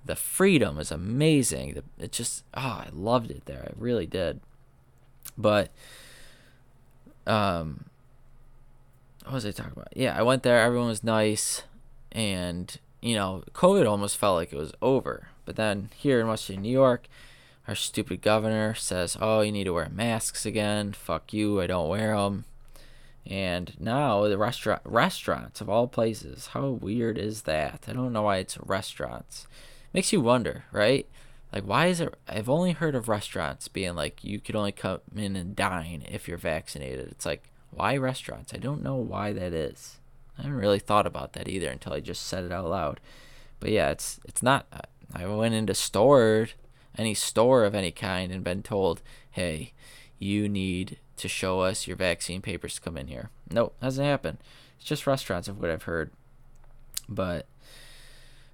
The 0.06 0.16
freedom 0.16 0.80
is 0.80 0.90
amazing. 0.90 1.82
It 2.00 2.12
just, 2.12 2.44
oh, 2.56 2.86
I 2.86 2.90
loved 2.92 3.30
it 3.30 3.46
there. 3.46 3.68
I 3.68 3.74
really 3.78 4.08
did. 4.08 4.40
But, 5.38 5.70
um, 7.28 7.86
what 9.32 9.36
was 9.36 9.46
I 9.46 9.52
talking 9.52 9.72
about? 9.74 9.96
Yeah, 9.96 10.18
I 10.18 10.24
went 10.24 10.44
there. 10.44 10.60
Everyone 10.60 10.90
was 10.90 11.06
nice. 11.06 11.64
And, 12.12 12.78
you 13.02 13.16
know, 13.16 13.44
COVID 13.54 13.90
almost 13.90 14.18
felt 14.18 14.36
like 14.36 14.52
it 14.52 14.58
was 14.58 14.74
over. 14.82 15.30
But 15.46 15.56
then 15.56 15.90
here 15.96 16.20
in 16.20 16.28
Western 16.28 16.62
New 16.62 16.70
York, 16.70 17.08
our 17.66 17.76
stupid 17.76 18.22
governor 18.22 18.74
says, 18.74 19.16
oh, 19.22 19.40
you 19.40 19.54
need 19.54 19.64
to 19.64 19.74
wear 19.74 19.88
masks 19.90 20.46
again. 20.46 20.92
Fuck 20.92 21.32
you. 21.32 21.62
I 21.62 21.68
don't 21.68 21.88
wear 21.88 22.14
them. 22.14 22.44
And 23.26 23.74
now 23.80 24.28
the 24.28 24.38
restaurant 24.38 24.82
restaurants 24.84 25.62
of 25.62 25.70
all 25.70 25.88
places. 25.88 26.48
How 26.48 26.68
weird 26.68 27.18
is 27.18 27.44
that? 27.44 27.86
I 27.88 27.94
don't 27.94 28.12
know 28.12 28.24
why 28.24 28.38
it's 28.38 28.58
restaurants. 28.58 29.48
Makes 29.94 30.12
you 30.12 30.20
wonder, 30.20 30.66
right? 30.74 31.08
Like 31.54 31.64
why 31.64 31.88
is 31.88 32.02
it 32.02 32.14
I've 32.28 32.50
only 32.50 32.74
heard 32.74 32.96
of 32.96 33.08
restaurants 33.08 33.70
being 33.70 33.96
like 33.96 34.24
you 34.24 34.40
could 34.40 34.56
only 34.58 34.72
come 34.74 35.00
in 35.16 35.38
and 35.38 35.56
dine 35.56 36.04
if 36.10 36.28
you're 36.28 36.38
vaccinated. 36.38 37.10
It's 37.12 37.26
like 37.26 37.51
why 37.72 37.98
restaurants? 37.98 38.54
I 38.54 38.58
don't 38.58 38.84
know 38.84 38.96
why 38.96 39.34
that 39.34 39.54
is. 39.54 39.98
I 40.38 40.44
haven't 40.44 40.58
really 40.58 40.80
thought 40.80 41.08
about 41.08 41.34
that 41.34 41.48
either 41.48 41.70
until 41.70 41.94
I 41.94 42.00
just 42.00 42.24
said 42.24 42.44
it 42.44 42.52
out 42.52 42.70
loud. 42.70 43.00
But 43.60 43.72
yeah, 43.72 43.90
it's 43.90 44.20
it's 44.26 44.44
not 44.44 44.66
uh, 44.72 44.80
I 45.14 45.26
went 45.26 45.54
into 45.54 45.74
store 45.74 46.48
any 46.98 47.14
store 47.14 47.64
of 47.64 47.74
any 47.74 47.92
kind 47.92 48.32
and 48.32 48.44
been 48.44 48.64
told, 48.64 49.02
"Hey, 49.32 49.74
you 50.20 50.50
need 50.50 50.98
to 51.18 51.28
show 51.28 51.62
us 51.62 51.88
your 51.88 51.98
vaccine 51.98 52.42
papers 52.42 52.76
to 52.76 52.82
come 52.82 52.98
in 52.98 53.08
here. 53.08 53.30
Nope, 53.50 53.76
hasn't 53.82 54.08
happened. 54.08 54.40
It's 54.78 54.86
just 54.86 55.08
restaurants 55.08 55.48
of 55.48 55.60
what 55.60 55.70
I've 55.70 55.84
heard. 55.84 56.12
But 57.08 57.46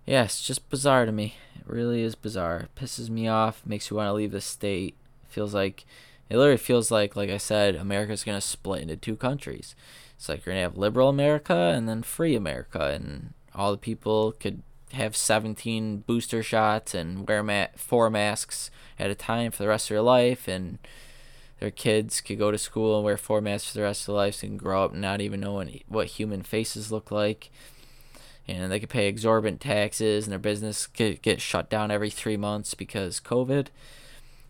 yeah, 0.05 0.23
it's 0.23 0.45
just 0.45 0.69
bizarre 0.69 1.05
to 1.05 1.11
me. 1.11 1.35
It 1.55 1.63
really 1.65 2.01
is 2.01 2.15
bizarre. 2.15 2.59
It 2.59 2.75
pisses 2.75 3.09
me 3.09 3.27
off, 3.27 3.61
makes 3.65 3.89
you 3.89 3.97
want 3.97 4.07
to 4.07 4.13
leave 4.13 4.31
the 4.31 4.41
state. 4.41 4.95
It 5.23 5.31
feels 5.31 5.53
like 5.53 5.85
it 6.29 6.37
literally 6.37 6.57
feels 6.57 6.91
like 6.91 7.15
like 7.15 7.29
I 7.29 7.37
said, 7.37 7.75
America's 7.75 8.23
gonna 8.23 8.41
split 8.41 8.81
into 8.81 8.97
two 8.97 9.15
countries. 9.15 9.75
It's 10.15 10.27
like 10.29 10.45
you're 10.45 10.53
gonna 10.53 10.63
have 10.63 10.77
liberal 10.77 11.09
America 11.09 11.55
and 11.55 11.87
then 11.87 12.03
free 12.03 12.35
America, 12.35 12.91
and 12.93 13.33
all 13.53 13.71
the 13.71 13.77
people 13.77 14.33
could 14.33 14.61
have 14.93 15.15
17 15.15 16.03
booster 16.07 16.41
shots 16.41 16.93
and 16.93 17.27
wear 17.27 17.43
ma- 17.43 17.67
four 17.75 18.09
masks 18.09 18.71
at 18.97 19.11
a 19.11 19.15
time 19.15 19.51
for 19.51 19.63
the 19.63 19.69
rest 19.69 19.89
of 19.89 19.95
their 19.95 20.01
life, 20.01 20.47
and 20.47 20.79
their 21.59 21.71
kids 21.71 22.21
could 22.21 22.37
go 22.37 22.51
to 22.51 22.57
school 22.57 22.95
and 22.95 23.05
wear 23.05 23.17
four 23.17 23.41
masks 23.41 23.71
for 23.71 23.77
the 23.77 23.83
rest 23.83 24.01
of 24.01 24.07
their 24.07 24.15
lives 24.15 24.43
and 24.43 24.59
grow 24.59 24.85
up 24.85 24.93
not 24.93 25.21
even 25.21 25.39
knowing 25.39 25.81
what 25.87 26.07
human 26.07 26.41
faces 26.41 26.91
look 26.91 27.11
like. 27.11 27.49
And 28.47 28.71
they 28.71 28.79
could 28.79 28.89
pay 28.89 29.07
exorbitant 29.07 29.59
taxes, 29.59 30.25
and 30.25 30.31
their 30.31 30.39
business 30.39 30.87
could 30.87 31.21
get 31.21 31.41
shut 31.41 31.69
down 31.69 31.91
every 31.91 32.09
three 32.09 32.37
months 32.37 32.73
because 32.73 33.19
COVID. 33.19 33.67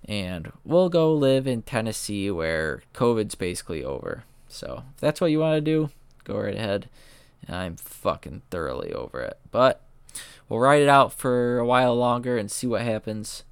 And 0.07 0.51
we'll 0.63 0.89
go 0.89 1.13
live 1.13 1.47
in 1.47 1.63
Tennessee 1.63 2.31
where 2.31 2.81
COVID's 2.93 3.35
basically 3.35 3.83
over. 3.83 4.23
So 4.47 4.83
if 4.95 5.01
that's 5.01 5.19
what 5.19 5.31
you 5.31 5.39
want 5.39 5.57
to 5.57 5.61
do, 5.61 5.89
go 6.23 6.37
right 6.39 6.55
ahead. 6.55 6.89
I'm 7.49 7.75
fucking 7.75 8.43
thoroughly 8.49 8.93
over 8.93 9.21
it. 9.21 9.37
But 9.51 9.81
we'll 10.47 10.59
ride 10.59 10.81
it 10.81 10.89
out 10.89 11.13
for 11.13 11.59
a 11.59 11.65
while 11.65 11.95
longer 11.95 12.37
and 12.37 12.49
see 12.49 12.67
what 12.67 12.81
happens. 12.81 13.43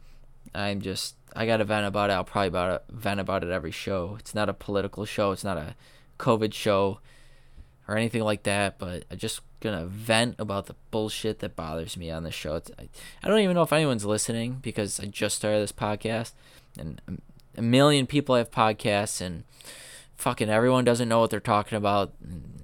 I'm 0.53 0.81
just 0.81 1.15
I 1.35 1.45
got 1.45 1.57
to 1.57 1.65
vent 1.65 1.85
about 1.85 2.09
it. 2.09 2.13
I'll 2.13 2.23
probably 2.23 2.47
about 2.47 2.71
it, 2.75 2.83
vent 2.89 3.19
about 3.19 3.43
it 3.43 3.49
every 3.49 3.71
show. 3.71 4.15
It's 4.19 4.33
not 4.33 4.47
a 4.47 4.53
political 4.53 5.05
show. 5.05 5.31
It's 5.31 5.43
not 5.43 5.57
a 5.57 5.75
COVID 6.17 6.53
show 6.53 6.99
or 7.87 7.97
anything 7.97 8.23
like 8.23 8.43
that. 8.43 8.77
But 8.77 9.05
I'm 9.09 9.17
just 9.17 9.41
gonna 9.59 9.85
vent 9.85 10.35
about 10.37 10.67
the 10.67 10.75
bullshit 10.91 11.39
that 11.39 11.55
bothers 11.55 11.97
me 11.97 12.11
on 12.11 12.23
the 12.23 12.31
show. 12.31 12.61
I, 12.77 12.89
I 13.23 13.27
don't 13.27 13.39
even 13.39 13.55
know 13.55 13.63
if 13.63 13.73
anyone's 13.73 14.05
listening 14.05 14.59
because 14.61 14.99
I 14.99 15.05
just 15.05 15.35
started 15.35 15.61
this 15.61 15.71
podcast, 15.71 16.33
and 16.77 17.01
a 17.57 17.61
million 17.61 18.07
people 18.07 18.35
have 18.35 18.51
podcasts, 18.51 19.21
and 19.21 19.43
fucking 20.15 20.49
everyone 20.49 20.85
doesn't 20.85 21.09
know 21.09 21.19
what 21.19 21.29
they're 21.29 21.39
talking 21.39 21.77
about. 21.77 22.13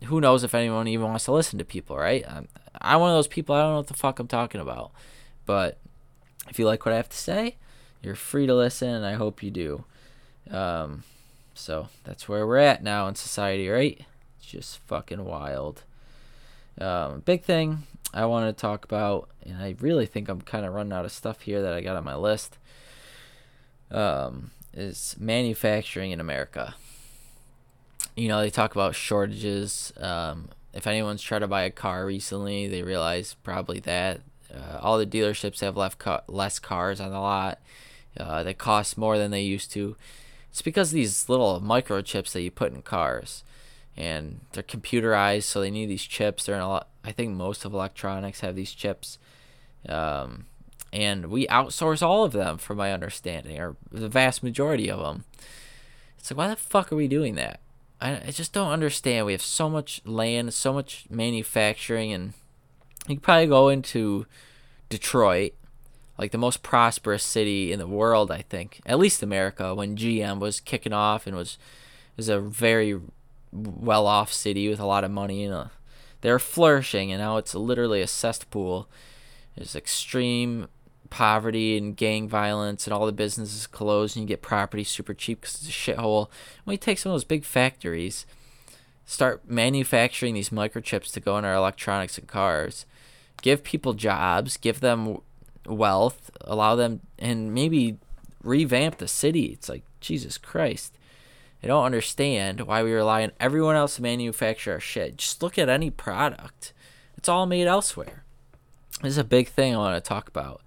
Who 0.06 0.22
knows 0.22 0.44
if 0.44 0.56
anyone 0.56 0.88
even 0.88 1.08
wants 1.08 1.26
to 1.26 1.32
listen 1.32 1.60
to 1.60 1.66
people, 1.66 1.98
right? 1.98 2.24
I'm, 2.28 2.48
I'm 2.80 3.00
one 3.00 3.12
of 3.12 3.18
those 3.18 3.28
people. 3.28 3.56
I 3.56 3.62
don't 3.62 3.72
know 3.72 3.78
what 3.78 3.88
the 3.88 3.94
fuck 3.94 4.20
I'm 4.20 4.28
talking 4.28 4.62
about, 4.62 4.92
but 5.46 5.78
if 6.50 6.60
you 6.60 6.66
like 6.66 6.86
what 6.86 6.94
I 6.94 6.98
have 6.98 7.10
to 7.10 7.18
say, 7.18 7.56
you're 8.02 8.16
free 8.16 8.48
to 8.48 8.56
listen, 8.56 8.90
and 8.90 9.06
I 9.06 9.14
hope 9.14 9.44
you 9.44 9.52
do. 9.52 9.86
Um, 10.50 11.04
so 11.54 11.90
that's 12.04 12.28
where 12.28 12.46
we're 12.48 12.58
at 12.58 12.84
now 12.84 13.08
in 13.08 13.16
society, 13.16 13.70
right? 13.70 14.02
Just 14.52 14.80
fucking 14.80 15.24
wild. 15.24 15.84
Um, 16.78 17.22
big 17.22 17.44
thing 17.44 17.84
I 18.14 18.26
want 18.26 18.54
to 18.54 18.62
talk 18.62 18.84
about, 18.84 19.30
and 19.46 19.56
I 19.56 19.76
really 19.80 20.06
think 20.06 20.28
I'm 20.28 20.42
kind 20.42 20.66
of 20.66 20.74
running 20.74 20.92
out 20.92 21.06
of 21.06 21.14
stuff 21.14 21.40
here 21.42 21.62
that 21.62 21.72
I 21.72 21.80
got 21.80 21.96
on 21.96 22.04
my 22.04 22.16
list, 22.16 22.58
um, 23.92 24.52
is 24.74 25.16
manufacturing 25.18 26.12
in 26.12 26.20
America. 26.20 26.76
You 28.18 28.28
know, 28.28 28.42
they 28.42 28.50
talk 28.50 28.76
about 28.76 28.94
shortages. 28.94 29.94
Um, 29.98 30.50
if 30.74 30.86
anyone's 30.86 31.22
tried 31.22 31.40
to 31.40 31.48
buy 31.48 31.62
a 31.62 31.72
car 31.72 32.06
recently, 32.06 32.68
they 32.68 32.84
realize 32.84 33.38
probably 33.44 33.80
that 33.80 34.20
uh, 34.54 34.80
all 34.82 34.98
the 34.98 35.06
dealerships 35.06 35.62
have 35.62 35.78
left 35.78 36.04
less 36.28 36.60
cars 36.60 37.00
on 37.00 37.12
the 37.12 37.20
lot. 37.22 37.60
Uh, 38.18 38.44
they 38.44 38.54
cost 38.54 38.98
more 38.98 39.18
than 39.18 39.32
they 39.32 39.44
used 39.44 39.72
to. 39.72 39.96
It's 40.50 40.62
because 40.62 40.92
these 40.92 41.30
little 41.30 41.62
microchips 41.62 42.34
that 42.34 42.42
you 42.42 42.52
put 42.52 42.74
in 42.74 42.82
cars 42.82 43.46
and 43.98 44.42
they're 44.52 44.64
computerized, 44.64 45.44
so 45.44 45.62
they 45.62 45.72
need 45.72 45.88
these 45.88 46.04
chips. 46.04 46.46
They're 46.46 46.56
in 46.56 46.62
a 46.62 46.68
lot. 46.68 46.88
I 47.04 47.12
think 47.12 47.36
most 47.36 47.66
of 47.66 47.74
electronics 47.74 48.42
have 48.42 48.56
these 48.56 48.72
chips, 48.72 49.18
um, 49.88 50.46
and 50.94 51.28
we 51.28 51.48
outsource 51.48 52.02
all 52.02 52.24
of 52.24 52.32
them, 52.32 52.58
from 52.58 52.78
my 52.78 52.94
understanding, 52.94 53.60
or 53.60 53.76
the 53.92 54.10
vast 54.10 54.44
majority 54.44 54.90
of 54.90 55.00
them. 55.00 55.26
It's 56.18 56.32
like, 56.32 56.38
why 56.38 56.48
the 56.50 56.56
fuck 56.56 56.92
are 56.92 56.96
we 56.96 57.08
doing 57.08 57.36
that? 57.36 57.60
I, 58.00 58.22
I 58.28 58.32
just 58.32 58.54
don't 58.54 58.72
understand. 58.72 59.26
We 59.26 59.32
have 59.32 59.42
so 59.42 59.70
much 59.70 60.02
land, 60.06 60.54
so 60.54 60.74
much 60.74 61.06
manufacturing, 61.10 62.14
and 62.14 62.34
you 63.08 63.16
could 63.16 63.24
probably 63.24 63.48
go 63.48 63.70
into 63.70 64.26
Detroit, 64.90 65.54
like 66.18 66.32
the 66.32 66.38
most 66.38 66.62
prosperous 66.62 67.24
city 67.24 67.72
in 67.72 67.80
the 67.80 67.88
world, 67.88 68.32
I 68.32 68.44
think, 68.44 68.82
at 68.86 69.00
least 69.00 69.24
America, 69.24 69.74
when 69.74 69.96
GM 69.96 70.40
was 70.40 70.60
kicking 70.60 70.94
off 70.94 71.26
and 71.26 71.36
was 71.36 71.58
was 72.18 72.30
a 72.30 72.40
very 72.40 73.00
well 73.52 74.08
off 74.08 74.32
city 74.32 74.70
with 74.70 74.80
a 74.80 74.86
lot 74.86 75.04
of 75.04 75.12
money 75.12 75.44
and 75.44 75.54
a, 75.54 75.72
they're 76.22 76.40
flourishing 76.40 77.12
and 77.12 77.22
now 77.22 77.38
it's 77.38 77.56
literally 77.56 78.02
a 78.02 78.08
cesspool. 78.08 78.88
There's 79.56 79.76
extreme 79.76 80.68
poverty 81.10 81.78
and 81.78 81.96
gang 81.98 82.30
violence 82.30 82.88
and 82.88 82.94
all 82.94 83.06
the 83.06 83.12
businesses 83.12 83.68
closed 83.68 84.16
and 84.16 84.24
you 84.24 84.28
get 84.28 84.42
property 84.42 84.84
super 84.84 85.14
cheap 85.14 85.42
because 85.42 85.56
it's 85.56 85.68
a 85.68 85.72
shithole. 85.72 86.30
When 86.64 86.74
you 86.74 86.78
take 86.78 86.98
some 86.98 87.12
of 87.12 87.16
those 87.16 87.24
big 87.24 87.44
factories, 87.44 88.26
start 89.06 89.50
manufacturing 89.50 90.34
these 90.34 90.50
microchips 90.50 91.12
to 91.12 91.20
go 91.20 91.38
in 91.38 91.46
our 91.46 91.54
electronics 91.54 92.18
and 92.18 92.28
cars, 92.28 92.86
give 93.42 93.64
people 93.64 93.94
jobs, 93.94 94.56
give 94.56 94.80
them 94.80 95.18
wealth, 95.66 96.32
allow 96.42 96.76
them, 96.76 97.02
and 97.20 97.54
maybe 97.54 97.98
revamp 98.42 98.98
the 98.98 99.08
city. 99.08 99.46
It's 99.48 99.70
like, 99.70 99.84
Jesus 100.00 100.38
Christ. 100.38 100.98
I 101.64 101.68
don't 101.68 101.86
understand 101.86 102.62
why 102.62 102.82
we 102.84 102.92
rely 102.92 103.24
on 103.24 103.32
everyone 103.40 103.76
else 103.76 103.98
to 103.98 104.02
manufacture 104.02 104.74
our 104.74 104.80
shit. 104.80 105.18
Just 105.18 105.44
look 105.44 105.60
at 105.60 105.70
any 105.70 105.92
product. 105.92 106.74
It's 107.18 107.30
all 107.30 107.46
made 107.46 107.68
elsewhere. 107.68 108.24
This 109.02 109.12
is 109.12 109.18
a 109.18 109.24
big 109.24 109.48
thing 109.48 109.76
I 109.76 109.78
want 109.78 110.04
to 110.04 110.08
talk 110.08 110.28
about. 110.28 110.62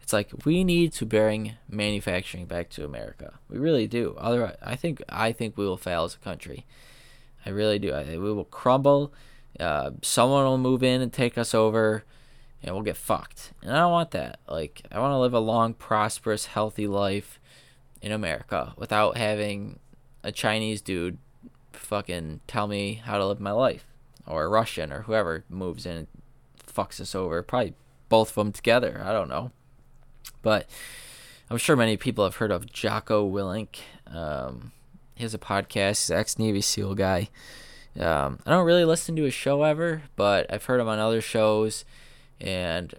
It's 0.00 0.12
like 0.12 0.44
we 0.44 0.64
need 0.64 0.92
to 0.94 1.06
bring 1.06 1.54
manufacturing 1.68 2.46
back 2.46 2.70
to 2.70 2.84
America. 2.84 3.34
We 3.48 3.58
really 3.58 3.86
do. 3.86 4.16
Otherwise, 4.18 4.56
I 4.60 4.74
think 4.74 5.00
I 5.08 5.30
think 5.30 5.56
we 5.56 5.64
will 5.64 5.76
fail 5.76 6.04
as 6.04 6.14
a 6.14 6.18
country. 6.18 6.66
I 7.46 7.50
really 7.50 7.78
do. 7.78 7.92
I, 7.92 8.04
we 8.04 8.32
will 8.32 8.44
crumble. 8.44 9.12
Uh, 9.60 9.92
someone 10.02 10.44
will 10.44 10.58
move 10.58 10.82
in 10.82 11.00
and 11.02 11.12
take 11.12 11.38
us 11.38 11.54
over, 11.54 12.04
and 12.62 12.74
we'll 12.74 12.84
get 12.84 12.96
fucked. 12.96 13.52
And 13.62 13.72
I 13.72 13.80
don't 13.80 13.92
want 13.92 14.10
that. 14.10 14.40
Like 14.48 14.82
I 14.90 14.98
want 14.98 15.12
to 15.12 15.18
live 15.18 15.34
a 15.34 15.40
long, 15.40 15.72
prosperous, 15.72 16.46
healthy 16.46 16.88
life 16.88 17.38
in 18.00 18.10
America 18.10 18.74
without 18.76 19.16
having 19.16 19.78
a 20.22 20.32
Chinese 20.32 20.80
dude 20.80 21.18
fucking 21.72 22.40
tell 22.46 22.66
me 22.66 23.02
how 23.04 23.18
to 23.18 23.26
live 23.26 23.40
my 23.40 23.50
life, 23.52 23.86
or 24.26 24.44
a 24.44 24.48
Russian 24.48 24.92
or 24.92 25.02
whoever 25.02 25.44
moves 25.48 25.86
in 25.86 25.96
and 25.96 26.06
fucks 26.66 27.00
us 27.00 27.14
over. 27.14 27.42
Probably 27.42 27.74
both 28.08 28.30
of 28.30 28.34
them 28.34 28.52
together. 28.52 29.02
I 29.04 29.12
don't 29.12 29.28
know, 29.28 29.50
but 30.42 30.68
I'm 31.50 31.58
sure 31.58 31.76
many 31.76 31.96
people 31.96 32.24
have 32.24 32.36
heard 32.36 32.50
of 32.50 32.72
Jocko 32.72 33.28
Willink. 33.30 33.80
Um, 34.06 34.72
he 35.14 35.22
has 35.22 35.34
a 35.34 35.38
podcast. 35.38 36.00
He's 36.00 36.10
an 36.10 36.18
ex 36.18 36.38
Navy 36.38 36.60
SEAL 36.60 36.94
guy. 36.94 37.28
Um, 37.98 38.38
I 38.46 38.50
don't 38.50 38.64
really 38.64 38.86
listen 38.86 39.16
to 39.16 39.22
his 39.22 39.34
show 39.34 39.62
ever, 39.62 40.02
but 40.16 40.46
I've 40.50 40.64
heard 40.64 40.80
him 40.80 40.88
on 40.88 40.98
other 40.98 41.20
shows, 41.20 41.84
and 42.40 42.94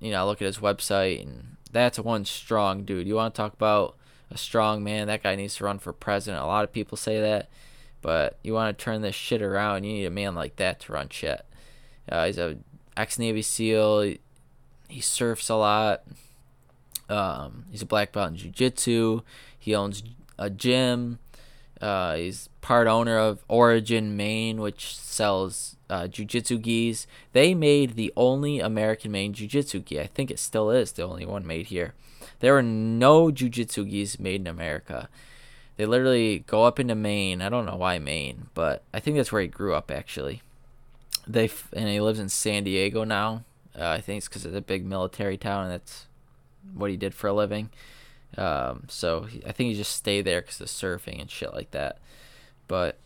you 0.00 0.10
know, 0.10 0.20
I 0.20 0.24
look 0.24 0.42
at 0.42 0.46
his 0.46 0.58
website, 0.58 1.22
and 1.22 1.56
that's 1.70 1.98
one 1.98 2.24
strong 2.24 2.84
dude. 2.84 3.06
You 3.06 3.14
want 3.14 3.34
to 3.34 3.38
talk 3.40 3.52
about 3.52 3.96
a 4.30 4.38
strong 4.38 4.82
man. 4.82 5.06
That 5.06 5.22
guy 5.22 5.34
needs 5.36 5.56
to 5.56 5.64
run 5.64 5.78
for 5.78 5.92
president. 5.92 6.42
A 6.42 6.46
lot 6.46 6.64
of 6.64 6.72
people 6.72 6.96
say 6.96 7.20
that, 7.20 7.48
but 8.02 8.38
you 8.42 8.54
want 8.54 8.76
to 8.76 8.84
turn 8.84 9.02
this 9.02 9.14
shit 9.14 9.42
around. 9.42 9.84
You 9.84 9.92
need 9.92 10.04
a 10.04 10.10
man 10.10 10.34
like 10.34 10.56
that 10.56 10.80
to 10.80 10.92
run 10.92 11.08
shit. 11.08 11.44
Uh, 12.08 12.26
he's 12.26 12.38
a 12.38 12.58
ex 12.96 13.18
Navy 13.18 13.42
SEAL. 13.42 14.00
He, 14.02 14.20
he, 14.88 15.00
surfs 15.00 15.48
a 15.48 15.56
lot. 15.56 16.02
Um, 17.08 17.66
he's 17.70 17.82
a 17.82 17.86
black 17.86 18.12
belt 18.12 18.30
in 18.30 18.36
jiu-jitsu. 18.36 19.22
He 19.58 19.74
owns 19.74 20.02
a 20.38 20.50
gym. 20.50 21.18
Uh, 21.80 22.16
he's 22.16 22.48
part 22.60 22.86
owner 22.86 23.18
of 23.18 23.44
Origin 23.48 24.16
Maine, 24.16 24.60
which 24.60 24.96
sells 24.96 25.76
uh, 25.90 26.06
jiu-jitsu 26.08 26.58
gis. 26.58 27.06
They 27.32 27.54
made 27.54 27.94
the 27.94 28.12
only 28.16 28.60
American 28.60 29.12
made 29.12 29.34
jiu-jitsu 29.34 29.80
gi. 29.80 30.00
I 30.00 30.06
think 30.06 30.30
it 30.30 30.38
still 30.38 30.70
is 30.70 30.92
the 30.92 31.02
only 31.02 31.26
one 31.26 31.46
made 31.46 31.66
here. 31.66 31.94
There 32.40 32.56
are 32.56 32.62
no 32.62 33.30
jujitsu 33.30 33.90
gis 33.90 34.18
made 34.18 34.42
in 34.42 34.46
America. 34.46 35.08
They 35.76 35.86
literally 35.86 36.40
go 36.40 36.64
up 36.64 36.80
into 36.80 36.94
Maine. 36.94 37.42
I 37.42 37.48
don't 37.48 37.66
know 37.66 37.76
why 37.76 37.98
Maine, 37.98 38.48
but 38.54 38.82
I 38.94 39.00
think 39.00 39.16
that's 39.16 39.32
where 39.32 39.42
he 39.42 39.48
grew 39.48 39.74
up 39.74 39.90
actually. 39.90 40.42
They 41.26 41.50
and 41.72 41.88
he 41.88 42.00
lives 42.00 42.18
in 42.18 42.28
San 42.28 42.64
Diego 42.64 43.04
now. 43.04 43.44
Uh, 43.78 43.88
I 43.88 44.00
think 44.00 44.18
it's 44.18 44.28
because 44.28 44.46
it's 44.46 44.56
a 44.56 44.62
big 44.62 44.86
military 44.86 45.36
town, 45.36 45.64
and 45.64 45.72
that's 45.72 46.06
what 46.74 46.90
he 46.90 46.96
did 46.96 47.14
for 47.14 47.28
a 47.28 47.32
living. 47.32 47.70
Um, 48.38 48.84
so 48.88 49.22
he, 49.22 49.44
I 49.44 49.52
think 49.52 49.68
he 49.68 49.74
just 49.74 49.94
stayed 49.94 50.22
there 50.22 50.40
because 50.40 50.60
of 50.60 50.68
surfing 50.68 51.20
and 51.20 51.30
shit 51.30 51.52
like 51.52 51.70
that. 51.72 51.98
But 52.68 52.98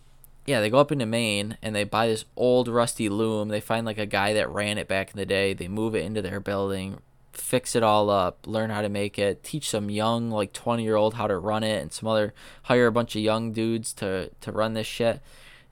yeah, 0.47 0.61
they 0.61 0.71
go 0.71 0.79
up 0.79 0.93
into 0.93 1.07
Maine 1.07 1.57
and 1.63 1.75
they 1.75 1.85
buy 1.85 2.07
this 2.07 2.25
old 2.37 2.69
rusty 2.69 3.09
loom. 3.09 3.49
They 3.49 3.61
find 3.61 3.87
like 3.87 3.99
a 3.99 4.07
guy 4.07 4.33
that 4.33 4.51
ran 4.51 4.79
it 4.79 4.89
back 4.89 5.11
in 5.11 5.17
the 5.17 5.27
day. 5.27 5.53
They 5.53 5.69
move 5.69 5.95
it 5.95 6.05
into 6.05 6.23
their 6.23 6.41
building, 6.41 6.99
fix 7.41 7.75
it 7.75 7.83
all 7.83 8.11
up, 8.11 8.47
learn 8.47 8.71
how 8.71 8.83
to 8.83 8.89
make 8.89 9.19
it, 9.19 9.43
teach 9.43 9.69
some 9.71 9.91
young 9.91 10.31
like 10.31 10.53
20 10.53 10.83
year 10.83 10.97
old 10.97 11.15
how 11.15 11.27
to 11.27 11.39
run 11.39 11.63
it 11.63 11.81
and 11.83 11.93
some 11.93 12.09
other 12.09 12.35
hire 12.65 12.87
a 12.87 12.93
bunch 12.93 13.17
of 13.17 13.23
young 13.23 13.53
dudes 13.53 13.93
to 13.95 14.31
to 14.41 14.53
run 14.53 14.75
this 14.75 14.87
shit. 14.87 15.21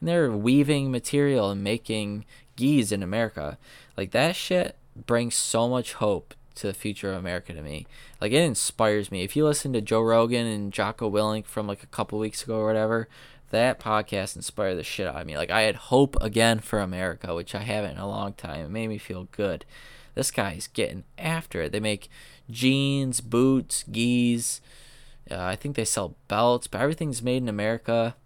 And 0.00 0.08
they're 0.08 0.30
weaving 0.30 0.90
material 0.90 1.50
and 1.50 1.62
making 1.62 2.24
gis 2.56 2.92
in 2.92 3.02
America. 3.02 3.58
Like 3.96 4.10
that 4.12 4.36
shit 4.36 4.76
brings 5.06 5.34
so 5.34 5.68
much 5.68 5.94
hope 5.94 6.34
to 6.56 6.66
the 6.66 6.74
future 6.74 7.12
of 7.12 7.18
America 7.18 7.52
to 7.52 7.62
me. 7.62 7.86
Like 8.20 8.32
it 8.32 8.42
inspires 8.42 9.10
me. 9.10 9.22
If 9.22 9.36
you 9.36 9.44
listen 9.44 9.72
to 9.72 9.80
Joe 9.80 10.02
Rogan 10.02 10.46
and 10.46 10.72
Jocko 10.72 11.10
Willink 11.10 11.46
from 11.46 11.66
like 11.66 11.82
a 11.82 11.86
couple 11.86 12.18
weeks 12.18 12.42
ago 12.42 12.56
or 12.58 12.66
whatever, 12.66 13.08
that 13.50 13.80
podcast 13.80 14.36
inspired 14.36 14.76
the 14.76 14.84
shit 14.84 15.06
out 15.06 15.20
of 15.20 15.26
me. 15.26 15.36
Like 15.36 15.50
I 15.50 15.62
had 15.62 15.76
hope 15.76 16.16
again 16.20 16.60
for 16.60 16.80
America, 16.80 17.34
which 17.34 17.54
I 17.54 17.60
haven't 17.60 17.92
in 17.92 17.98
a 17.98 18.08
long 18.08 18.34
time. 18.34 18.66
It 18.66 18.70
made 18.70 18.88
me 18.88 18.98
feel 18.98 19.28
good. 19.32 19.64
This 20.14 20.30
guy's 20.30 20.66
getting 20.66 21.04
after 21.16 21.62
it. 21.62 21.72
They 21.72 21.80
make 21.80 22.10
jeans, 22.50 23.20
boots, 23.20 23.84
gis. 23.84 24.60
Uh, 25.30 25.40
I 25.40 25.56
think 25.56 25.76
they 25.76 25.84
sell 25.84 26.16
belts, 26.26 26.66
but 26.66 26.80
everything's 26.80 27.22
made 27.22 27.42
in 27.42 27.48
America. 27.48 28.16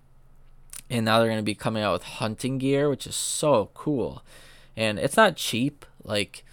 And 0.89 1.05
now 1.05 1.19
they're 1.19 1.29
going 1.29 1.39
to 1.39 1.43
be 1.43 1.55
coming 1.55 1.83
out 1.83 1.93
with 1.93 2.03
hunting 2.03 2.59
gear, 2.59 2.89
which 2.89 3.07
is 3.07 3.17
so 3.17 3.71
cool. 3.75 4.23
And 4.77 4.99
it's 4.99 5.17
not 5.17 5.37
cheap. 5.37 5.85
Like, 6.05 6.45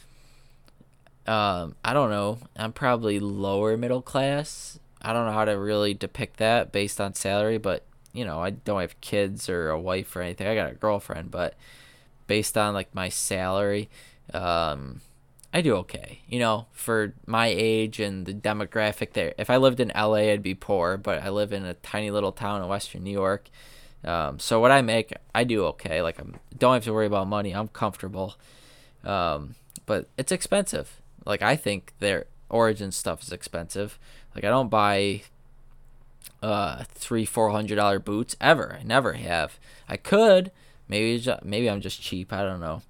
um, 1.27 1.75
I 1.83 1.93
don't 1.93 2.09
know. 2.09 2.39
I'm 2.55 2.73
probably 2.73 3.19
lower 3.19 3.77
middle 3.77 4.01
class. 4.01 4.79
I 5.01 5.13
don't 5.13 5.25
know 5.25 5.31
how 5.31 5.45
to 5.45 5.57
really 5.57 5.93
depict 5.93 6.37
that 6.37 6.71
based 6.71 6.99
on 6.99 7.13
salary, 7.13 7.57
but 7.57 7.85
you 8.13 8.25
know, 8.25 8.41
I 8.41 8.51
don't 8.51 8.81
have 8.81 8.99
kids 9.01 9.49
or 9.49 9.69
a 9.69 9.79
wife 9.79 10.15
or 10.15 10.21
anything. 10.21 10.47
I 10.47 10.55
got 10.55 10.71
a 10.71 10.75
girlfriend, 10.75 11.31
but 11.31 11.55
based 12.27 12.57
on 12.57 12.73
like 12.73 12.93
my 12.93 13.09
salary, 13.09 13.89
um, 14.33 15.01
I 15.53 15.61
do 15.61 15.75
okay. 15.77 16.19
You 16.27 16.39
know, 16.39 16.67
for 16.71 17.13
my 17.25 17.47
age 17.47 17.99
and 17.99 18.25
the 18.25 18.33
demographic 18.33 19.13
there. 19.13 19.33
If 19.37 19.49
I 19.49 19.57
lived 19.57 19.79
in 19.79 19.91
LA, 19.95 20.31
I'd 20.31 20.43
be 20.43 20.55
poor, 20.55 20.97
but 20.97 21.23
I 21.23 21.29
live 21.29 21.51
in 21.53 21.65
a 21.65 21.73
tiny 21.75 22.11
little 22.11 22.31
town 22.31 22.61
in 22.61 22.67
Western 22.67 23.03
New 23.03 23.11
York. 23.11 23.49
Um, 24.03 24.39
so 24.39 24.59
what 24.59 24.71
I 24.71 24.81
make, 24.81 25.13
I 25.33 25.43
do 25.43 25.65
okay. 25.65 26.01
Like 26.01 26.19
I 26.19 26.23
don't 26.57 26.73
have 26.73 26.83
to 26.85 26.93
worry 26.93 27.07
about 27.07 27.27
money. 27.27 27.53
I'm 27.53 27.67
comfortable. 27.67 28.35
Um, 29.03 29.55
but 29.85 30.07
it's 30.17 30.31
expensive. 30.31 31.01
Like 31.25 31.41
I 31.41 31.55
think 31.55 31.93
their 31.99 32.25
origin 32.49 32.91
stuff 32.91 33.21
is 33.23 33.31
expensive. 33.31 33.97
Like 34.35 34.43
I 34.43 34.49
don't 34.49 34.69
buy 34.69 35.23
uh 36.41 36.83
three 36.89 37.25
four 37.25 37.51
hundred 37.51 37.75
dollar 37.75 37.99
boots 37.99 38.35
ever. 38.39 38.77
I 38.79 38.83
never 38.83 39.13
have. 39.13 39.59
I 39.87 39.97
could 39.97 40.51
maybe 40.87 41.23
maybe 41.43 41.69
I'm 41.69 41.81
just 41.81 42.01
cheap. 42.01 42.33
I 42.33 42.43
don't 42.43 42.59
know, 42.59 42.81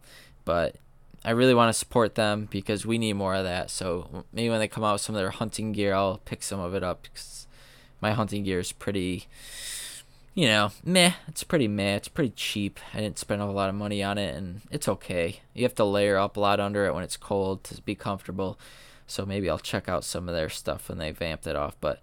but 0.45 0.75
I 1.23 1.31
really 1.31 1.53
want 1.53 1.69
to 1.69 1.77
support 1.77 2.15
them 2.15 2.47
because 2.49 2.85
we 2.85 2.97
need 2.97 3.13
more 3.13 3.35
of 3.35 3.43
that. 3.43 3.69
So 3.69 4.23
maybe 4.31 4.49
when 4.49 4.59
they 4.59 4.67
come 4.67 4.83
out 4.83 4.93
with 4.93 5.01
some 5.01 5.15
of 5.15 5.21
their 5.21 5.31
hunting 5.31 5.73
gear, 5.73 5.93
I'll 5.93 6.17
pick 6.19 6.41
some 6.41 6.59
of 6.59 6.73
it 6.73 6.83
up 6.83 7.03
because 7.03 7.47
my 8.01 8.13
hunting 8.13 8.43
gear 8.45 8.59
is 8.59 8.71
pretty, 8.71 9.27
you 10.33 10.47
know, 10.47 10.71
meh. 10.85 11.13
It's 11.27 11.43
pretty 11.43 11.67
meh. 11.67 11.95
It's 11.95 12.07
pretty 12.07 12.31
cheap. 12.31 12.79
I 12.93 13.01
didn't 13.01 13.19
spend 13.19 13.41
a 13.41 13.45
lot 13.45 13.67
of 13.69 13.75
money 13.75 14.01
on 14.01 14.17
it, 14.17 14.33
and 14.33 14.61
it's 14.71 14.87
okay. 14.87 15.41
You 15.53 15.63
have 15.63 15.75
to 15.75 15.83
layer 15.83 16.17
up 16.17 16.37
a 16.37 16.39
lot 16.39 16.61
under 16.61 16.85
it 16.85 16.93
when 16.93 17.03
it's 17.03 17.17
cold 17.17 17.65
to 17.65 17.81
be 17.81 17.95
comfortable. 17.95 18.57
So 19.05 19.25
maybe 19.25 19.49
I'll 19.49 19.59
check 19.59 19.89
out 19.89 20.05
some 20.05 20.29
of 20.29 20.35
their 20.35 20.49
stuff 20.49 20.87
when 20.87 20.99
they 20.99 21.11
vamped 21.11 21.47
it 21.47 21.55
off. 21.57 21.75
But 21.81 22.01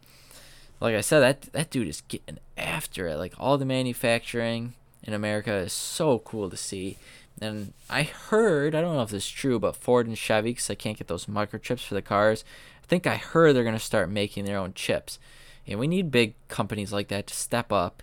like 0.81 0.95
I 0.95 1.01
said, 1.01 1.21
that 1.21 1.43
that 1.53 1.71
dude 1.71 1.89
is 1.89 2.03
getting 2.03 2.39
after 2.57 3.09
it. 3.09 3.17
Like 3.17 3.35
all 3.39 3.59
the 3.59 3.65
manufacturing 3.65 4.75
in 5.03 5.15
America 5.15 5.55
is 5.55 5.73
so 5.73 6.19
cool 6.21 6.51
to 6.51 6.57
see. 6.57 6.99
And 7.41 7.73
I 7.91 8.03
heard, 8.05 8.75
I 8.75 8.81
don't 8.81 8.95
know 8.95 9.03
if 9.03 9.11
this 9.11 9.25
is 9.25 9.31
true, 9.31 9.59
but 9.59 9.77
Ford 9.77 10.07
and 10.07 10.17
Chevy, 10.17 10.51
because 10.51 10.71
I 10.71 10.75
can't 10.75 10.97
get 10.97 11.09
those 11.09 11.27
microchips 11.27 11.87
for 11.87 11.95
the 11.95 12.03
cars, 12.03 12.45
I 12.83 12.87
think 12.87 13.07
I 13.07 13.17
heard 13.17 13.55
they're 13.55 13.63
going 13.63 13.75
to 13.75 13.81
start 13.81 14.09
making 14.09 14.45
their 14.45 14.59
own 14.59 14.73
chips. 14.73 15.19
And 15.67 15.79
we 15.79 15.87
need 15.87 16.11
big 16.11 16.35
companies 16.49 16.93
like 16.93 17.09
that 17.09 17.27
to 17.27 17.35
step 17.35 17.73
up 17.73 18.03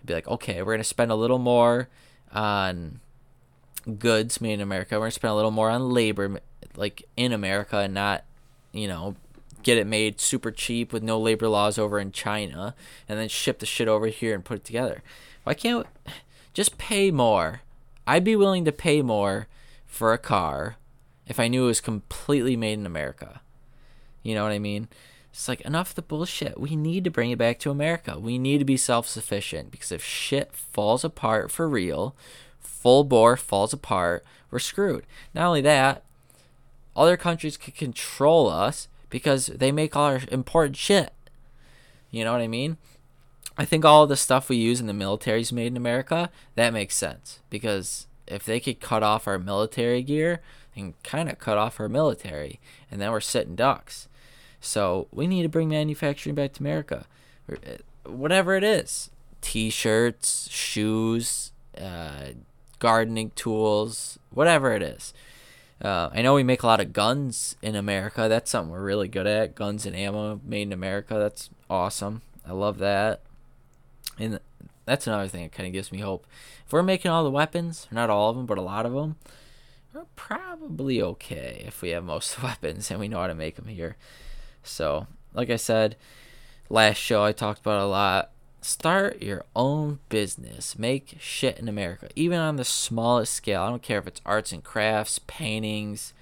and 0.00 0.06
be 0.06 0.14
like, 0.14 0.28
okay, 0.28 0.62
we're 0.62 0.72
going 0.72 0.78
to 0.78 0.84
spend 0.84 1.10
a 1.10 1.16
little 1.16 1.38
more 1.38 1.88
on 2.32 3.00
goods 3.98 4.40
made 4.40 4.54
in 4.54 4.60
America. 4.60 4.94
We're 4.94 5.00
going 5.00 5.10
to 5.10 5.16
spend 5.16 5.32
a 5.32 5.36
little 5.36 5.50
more 5.50 5.68
on 5.68 5.90
labor, 5.90 6.40
like 6.76 7.02
in 7.16 7.32
America, 7.32 7.78
and 7.78 7.92
not, 7.92 8.24
you 8.72 8.88
know, 8.88 9.16
get 9.62 9.78
it 9.78 9.86
made 9.86 10.20
super 10.20 10.50
cheap 10.50 10.92
with 10.92 11.02
no 11.02 11.18
labor 11.18 11.48
laws 11.48 11.78
over 11.78 11.98
in 11.98 12.12
China 12.12 12.74
and 13.08 13.18
then 13.18 13.28
ship 13.28 13.58
the 13.58 13.66
shit 13.66 13.88
over 13.88 14.06
here 14.06 14.34
and 14.34 14.44
put 14.44 14.58
it 14.58 14.64
together. 14.64 15.02
Why 15.44 15.54
can't 15.54 15.86
we, 16.06 16.12
just 16.52 16.78
pay 16.78 17.10
more? 17.10 17.62
I'd 18.06 18.24
be 18.24 18.36
willing 18.36 18.64
to 18.64 18.72
pay 18.72 19.02
more 19.02 19.46
for 19.86 20.12
a 20.12 20.18
car 20.18 20.76
if 21.26 21.38
I 21.38 21.48
knew 21.48 21.64
it 21.64 21.68
was 21.68 21.80
completely 21.80 22.56
made 22.56 22.74
in 22.74 22.86
America. 22.86 23.40
You 24.22 24.34
know 24.34 24.42
what 24.42 24.52
I 24.52 24.58
mean? 24.58 24.88
It's 25.32 25.48
like 25.48 25.62
enough 25.62 25.90
of 25.90 25.94
the 25.94 26.02
bullshit. 26.02 26.60
We 26.60 26.76
need 26.76 27.04
to 27.04 27.10
bring 27.10 27.30
it 27.30 27.38
back 27.38 27.58
to 27.60 27.70
America. 27.70 28.18
We 28.18 28.38
need 28.38 28.58
to 28.58 28.64
be 28.64 28.76
self 28.76 29.08
sufficient 29.08 29.70
because 29.70 29.90
if 29.90 30.04
shit 30.04 30.54
falls 30.54 31.04
apart 31.04 31.50
for 31.50 31.68
real, 31.68 32.14
full 32.60 33.04
bore 33.04 33.36
falls 33.36 33.72
apart, 33.72 34.24
we're 34.50 34.58
screwed. 34.58 35.06
Not 35.34 35.46
only 35.46 35.62
that, 35.62 36.04
other 36.94 37.16
countries 37.16 37.56
could 37.56 37.74
control 37.74 38.48
us 38.50 38.88
because 39.12 39.48
they 39.48 39.70
make 39.70 39.94
all 39.94 40.06
our 40.06 40.22
important 40.30 40.74
shit. 40.74 41.12
You 42.10 42.24
know 42.24 42.32
what 42.32 42.40
I 42.40 42.48
mean? 42.48 42.78
I 43.58 43.66
think 43.66 43.84
all 43.84 44.06
the 44.06 44.16
stuff 44.16 44.48
we 44.48 44.56
use 44.56 44.80
in 44.80 44.86
the 44.86 44.94
military 44.94 45.42
is 45.42 45.52
made 45.52 45.66
in 45.66 45.76
America. 45.76 46.30
That 46.54 46.72
makes 46.72 46.96
sense 46.96 47.40
because 47.50 48.06
if 48.26 48.44
they 48.44 48.58
could 48.58 48.80
cut 48.80 49.02
off 49.02 49.28
our 49.28 49.38
military 49.38 50.02
gear 50.02 50.40
and 50.74 50.94
kind 51.02 51.28
of 51.28 51.38
cut 51.38 51.58
off 51.58 51.78
our 51.78 51.90
military, 51.90 52.58
and 52.90 53.02
then 53.02 53.10
we're 53.10 53.20
sitting 53.20 53.54
ducks. 53.54 54.08
So 54.62 55.08
we 55.12 55.26
need 55.26 55.42
to 55.42 55.50
bring 55.50 55.68
manufacturing 55.68 56.34
back 56.34 56.54
to 56.54 56.62
America, 56.62 57.04
uh, 57.50 57.56
whatever 58.10 58.56
it 58.56 58.64
is: 58.64 59.10
t-shirts, 59.42 60.48
shoes, 60.50 61.52
uh, 61.78 62.30
gardening 62.78 63.32
tools, 63.34 64.18
whatever 64.30 64.72
it 64.72 64.82
is. 64.82 65.12
Uh, 65.82 66.10
I 66.12 66.22
know 66.22 66.34
we 66.34 66.44
make 66.44 66.62
a 66.62 66.66
lot 66.66 66.80
of 66.80 66.92
guns 66.92 67.56
in 67.60 67.74
America. 67.74 68.28
That's 68.28 68.50
something 68.50 68.70
we're 68.70 68.84
really 68.84 69.08
good 69.08 69.26
at. 69.26 69.56
Guns 69.56 69.84
and 69.84 69.96
ammo 69.96 70.40
made 70.44 70.62
in 70.62 70.72
America. 70.72 71.14
That's 71.14 71.50
awesome. 71.68 72.22
I 72.46 72.52
love 72.52 72.78
that 72.78 73.22
and 74.18 74.40
that's 74.84 75.06
another 75.06 75.28
thing 75.28 75.42
that 75.42 75.52
kind 75.52 75.66
of 75.66 75.72
gives 75.72 75.92
me 75.92 75.98
hope. 75.98 76.26
If 76.66 76.72
we're 76.72 76.82
making 76.82 77.10
all 77.10 77.24
the 77.24 77.30
weapons, 77.30 77.86
not 77.90 78.10
all 78.10 78.30
of 78.30 78.36
them, 78.36 78.46
but 78.46 78.58
a 78.58 78.62
lot 78.62 78.86
of 78.86 78.92
them, 78.92 79.16
we're 79.92 80.06
probably 80.16 81.02
okay 81.02 81.62
if 81.66 81.82
we 81.82 81.90
have 81.90 82.04
most 82.04 82.34
of 82.34 82.40
the 82.40 82.46
weapons 82.46 82.90
and 82.90 83.00
we 83.00 83.08
know 83.08 83.20
how 83.20 83.26
to 83.26 83.34
make 83.34 83.56
them 83.56 83.68
here. 83.68 83.96
So, 84.62 85.06
like 85.34 85.50
I 85.50 85.56
said, 85.56 85.96
last 86.68 86.96
show 86.96 87.24
I 87.24 87.32
talked 87.32 87.60
about 87.60 87.80
a 87.80 87.86
lot. 87.86 88.30
Start 88.64 89.20
your 89.20 89.44
own 89.56 89.98
business. 90.08 90.78
Make 90.78 91.16
shit 91.18 91.58
in 91.58 91.68
America, 91.68 92.08
even 92.14 92.38
on 92.38 92.54
the 92.54 92.64
smallest 92.64 93.34
scale. 93.34 93.62
I 93.62 93.68
don't 93.68 93.82
care 93.82 93.98
if 93.98 94.06
it's 94.06 94.20
arts 94.24 94.52
and 94.52 94.62
crafts, 94.62 95.18
paintings, 95.26 96.14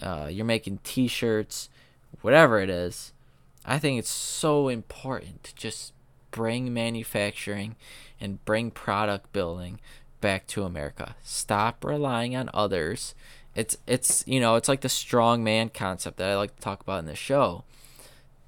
uh, 0.00 0.28
you're 0.30 0.46
making 0.46 0.78
t 0.84 1.06
shirts, 1.06 1.68
whatever 2.22 2.60
it 2.60 2.70
is. 2.70 3.12
I 3.66 3.78
think 3.78 3.98
it's 3.98 4.10
so 4.10 4.68
important 4.68 5.44
to 5.44 5.54
just 5.54 5.92
bring 6.30 6.72
manufacturing 6.72 7.76
and 8.18 8.42
bring 8.46 8.70
product 8.70 9.30
building 9.34 9.78
back 10.22 10.46
to 10.46 10.64
America. 10.64 11.14
Stop 11.22 11.84
relying 11.84 12.34
on 12.34 12.48
others. 12.54 13.14
It's 13.54 13.76
it's 13.86 14.24
you 14.26 14.40
know, 14.40 14.56
it's 14.56 14.68
like 14.68 14.80
the 14.80 14.88
strong 14.88 15.44
man 15.44 15.68
concept 15.68 16.16
that 16.16 16.30
I 16.30 16.36
like 16.36 16.56
to 16.56 16.62
talk 16.62 16.80
about 16.80 17.00
in 17.00 17.06
the 17.06 17.14
show. 17.14 17.64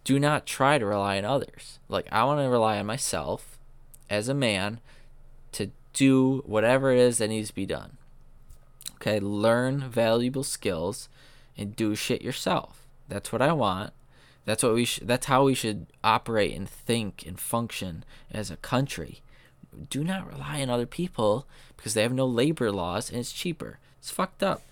Do 0.05 0.19
not 0.19 0.47
try 0.47 0.79
to 0.79 0.87
rely 0.87 1.19
on 1.19 1.25
others. 1.25 1.79
Like 1.89 2.07
I 2.13 2.25
want 2.25 2.41
to 2.41 2.49
rely 2.49 2.79
on 2.79 2.87
myself 2.87 3.59
as 4.11 4.29
a 4.29 4.35
man 4.35 4.81
to 5.53 5.71
do 5.93 6.43
whatever 6.47 6.93
it 6.93 6.99
is 6.99 7.19
that 7.19 7.29
needs 7.29 7.49
to 7.49 7.55
be 7.55 7.67
done. 7.67 7.97
Okay, 8.97 9.19
learn 9.19 9.89
valuable 9.89 10.45
skills 10.45 11.09
and 11.57 11.75
do 11.75 11.95
shit 11.95 12.23
yourself. 12.23 12.87
That's 13.09 13.33
what 13.33 13.43
I 13.43 13.53
want. 13.53 13.93
That's 14.45 14.63
what 14.63 14.75
we 14.75 14.85
sh- 14.85 15.01
that's 15.03 15.27
how 15.27 15.45
we 15.45 15.55
should 15.55 15.87
operate 16.03 16.55
and 16.55 16.69
think 16.69 17.25
and 17.27 17.39
function 17.39 18.05
as 18.31 18.51
a 18.51 18.57
country. 18.57 19.23
Do 19.91 20.05
not 20.05 20.31
rely 20.31 20.61
on 20.61 20.71
other 20.71 20.87
people 20.87 21.47
because 21.77 21.95
they 21.95 22.03
have 22.03 22.13
no 22.13 22.27
labor 22.27 22.71
laws 22.71 23.11
and 23.11 23.19
it's 23.19 23.33
cheaper. 23.33 23.79
It's 23.99 24.11
fucked 24.11 24.43
up. 24.43 24.63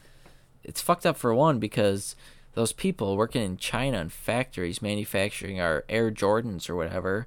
It's 0.63 0.83
fucked 0.83 1.07
up 1.07 1.17
for 1.17 1.35
one 1.35 1.59
because 1.59 2.15
those 2.55 2.73
people 2.73 3.17
working 3.17 3.43
in 3.43 3.57
China 3.57 3.99
and 3.99 4.13
factories 4.13 4.83
manufacturing 4.83 5.61
our 5.61 5.85
Air 5.89 6.11
Jordans 6.11 6.69
or 6.69 6.77
whatever, 6.77 7.27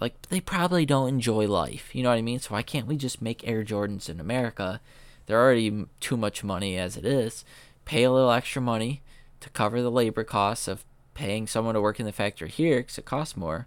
like 0.00 0.20
they 0.28 0.40
probably 0.40 0.84
don't 0.84 1.08
enjoy 1.08 1.46
life. 1.46 1.94
You 1.94 2.02
know 2.02 2.10
what 2.10 2.18
I 2.18 2.22
mean? 2.22 2.40
So 2.40 2.54
why 2.54 2.62
can't 2.62 2.86
we 2.86 2.96
just 2.96 3.22
make 3.22 3.46
Air 3.46 3.64
Jordans 3.64 4.08
in 4.08 4.20
America? 4.20 4.80
They're 5.26 5.40
already 5.40 5.86
too 6.00 6.16
much 6.16 6.42
money 6.42 6.76
as 6.76 6.96
it 6.96 7.04
is. 7.04 7.44
Pay 7.84 8.02
a 8.04 8.10
little 8.10 8.32
extra 8.32 8.60
money 8.60 9.02
to 9.40 9.50
cover 9.50 9.80
the 9.80 9.90
labor 9.90 10.24
costs 10.24 10.68
of 10.68 10.84
paying 11.14 11.46
someone 11.46 11.74
to 11.74 11.80
work 11.80 12.00
in 12.00 12.06
the 12.06 12.12
factory 12.12 12.48
here 12.48 12.78
because 12.80 12.98
it 12.98 13.04
costs 13.04 13.36
more, 13.36 13.66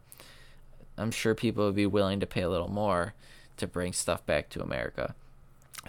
I'm 0.98 1.12
sure 1.12 1.36
people 1.36 1.66
would 1.66 1.76
be 1.76 1.86
willing 1.86 2.20
to 2.20 2.26
pay 2.26 2.42
a 2.42 2.50
little 2.50 2.72
more 2.72 3.14
to 3.58 3.68
bring 3.68 3.94
stuff 3.94 4.26
back 4.26 4.50
to 4.50 4.62
America. 4.62 5.16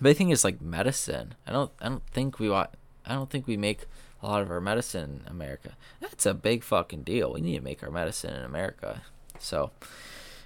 But 0.01 0.11
I 0.11 0.14
think 0.14 0.33
it's 0.33 0.44
like 0.44 0.61
medicine. 0.61 1.35
I 1.46 1.53
don't 1.53 1.70
I 1.81 1.88
don't 1.88 2.07
think 2.09 2.38
we 2.38 2.51
want 2.51 2.70
I 3.05 3.14
don't 3.14 3.31
think 3.31 3.46
we 3.46 3.57
make 3.57 3.87
a 4.26 4.28
lot 4.28 4.42
of 4.42 4.50
our 4.50 4.60
medicine 4.60 5.22
in 5.24 5.30
America. 5.30 5.76
That's 6.00 6.26
a 6.26 6.34
big 6.34 6.64
fucking 6.64 7.02
deal. 7.02 7.32
We 7.32 7.40
need 7.40 7.56
to 7.56 7.62
make 7.62 7.82
our 7.82 7.90
medicine 7.90 8.34
in 8.34 8.42
America. 8.42 9.02
So 9.38 9.70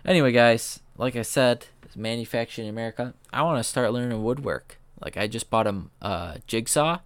anyway 0.05 0.33
guys, 0.33 0.81
like 0.99 1.17
I 1.17 1.23
said, 1.23 1.67
manufacturing 1.97 2.69
in 2.69 2.75
America. 2.75 3.15
I 3.33 3.43
want 3.43 3.59
to 3.59 3.65
start 3.65 3.93
learning 3.93 4.23
woodwork. 4.23 4.79
Like 5.01 5.17
I 5.17 5.27
just 5.27 5.49
bought 5.49 5.67
a 5.67 5.83
uh, 6.03 6.35
jigsaw 6.47 6.99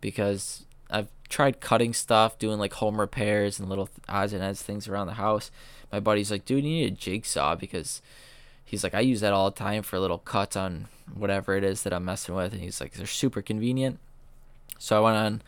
because 0.00 0.66
I've 0.90 1.08
tried 1.28 1.60
cutting 1.60 1.94
stuff, 1.94 2.38
doing 2.38 2.58
like 2.58 2.74
home 2.74 2.98
repairs 2.98 3.60
and 3.60 3.68
little 3.68 3.88
odds 4.08 4.32
and 4.32 4.42
ends 4.42 4.62
things 4.62 4.88
around 4.88 5.06
the 5.06 5.14
house. 5.14 5.50
My 5.92 6.00
buddy's 6.00 6.32
like, 6.32 6.44
dude, 6.44 6.64
you 6.64 6.70
need 6.70 6.92
a 6.92 6.96
jigsaw 6.96 7.54
because 7.54 8.02
he's 8.64 8.82
like, 8.82 8.94
I 8.94 9.00
use 9.00 9.20
that 9.20 9.32
all 9.32 9.50
the 9.50 9.56
time 9.56 9.82
for 9.82 10.00
little 10.00 10.18
cuts 10.18 10.56
on 10.56 10.88
whatever 11.14 11.56
it 11.56 11.62
is 11.62 11.84
that 11.84 11.92
I'm 11.92 12.04
messing 12.04 12.34
with, 12.34 12.52
and 12.52 12.60
he's 12.60 12.80
like, 12.80 12.94
they're 12.94 13.06
super 13.06 13.40
convenient. 13.40 14.00
So 14.78 14.96
I 14.96 15.00
went 15.00 15.16
on, 15.16 15.42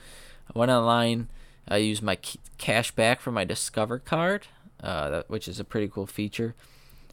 I 0.54 0.58
went 0.58 0.70
online. 0.70 1.28
I 1.66 1.78
used 1.78 2.02
my 2.02 2.18
cash 2.56 2.90
back 2.92 3.20
from 3.20 3.34
my 3.34 3.44
Discover 3.44 3.98
card, 4.00 4.46
uh, 4.82 5.22
which 5.28 5.48
is 5.48 5.60
a 5.60 5.64
pretty 5.64 5.88
cool 5.88 6.06
feature. 6.06 6.54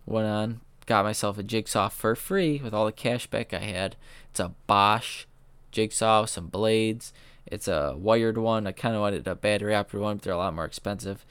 Went 0.05 0.27
on, 0.27 0.61
got 0.85 1.05
myself 1.05 1.37
a 1.37 1.43
jigsaw 1.43 1.89
for 1.89 2.15
free 2.15 2.61
with 2.63 2.73
all 2.73 2.85
the 2.85 2.91
cash 2.91 3.27
back 3.27 3.53
I 3.53 3.59
had. 3.59 3.95
It's 4.31 4.39
a 4.39 4.53
Bosch 4.67 5.25
jigsaw, 5.71 6.25
some 6.25 6.47
blades. 6.47 7.11
It's 7.45 7.67
a 7.67 7.95
wired 7.97 8.37
one. 8.37 8.65
I 8.65 8.71
kind 8.71 8.95
of 8.95 9.01
wanted 9.01 9.27
a 9.27 9.35
battery 9.35 9.75
operated 9.75 10.03
one, 10.03 10.17
but 10.17 10.23
they're 10.23 10.33
a 10.33 10.37
lot 10.37 10.55
more 10.55 10.65
expensive. 10.65 11.25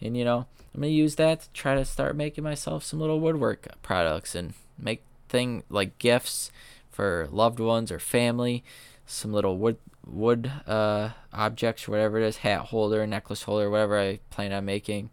And 0.00 0.16
you 0.16 0.24
know, 0.24 0.46
I'm 0.74 0.80
gonna 0.80 0.92
use 0.92 1.16
that 1.16 1.42
to 1.42 1.50
try 1.52 1.74
to 1.74 1.84
start 1.84 2.16
making 2.16 2.44
myself 2.44 2.84
some 2.84 3.00
little 3.00 3.20
woodwork 3.20 3.68
products 3.82 4.34
and 4.34 4.54
make 4.78 5.02
thing 5.28 5.62
like 5.68 5.98
gifts 5.98 6.50
for 6.90 7.28
loved 7.30 7.60
ones 7.60 7.92
or 7.92 7.98
family. 7.98 8.64
Some 9.06 9.32
little 9.32 9.58
wood 9.58 9.76
wood 10.10 10.50
uh, 10.66 11.10
objects 11.32 11.88
whatever 11.88 12.18
it 12.18 12.24
is, 12.24 12.38
hat 12.38 12.60
holder, 12.66 13.06
necklace 13.06 13.44
holder, 13.44 13.70
whatever 13.70 13.98
I 13.98 14.20
plan 14.30 14.52
on 14.52 14.64
making, 14.64 15.10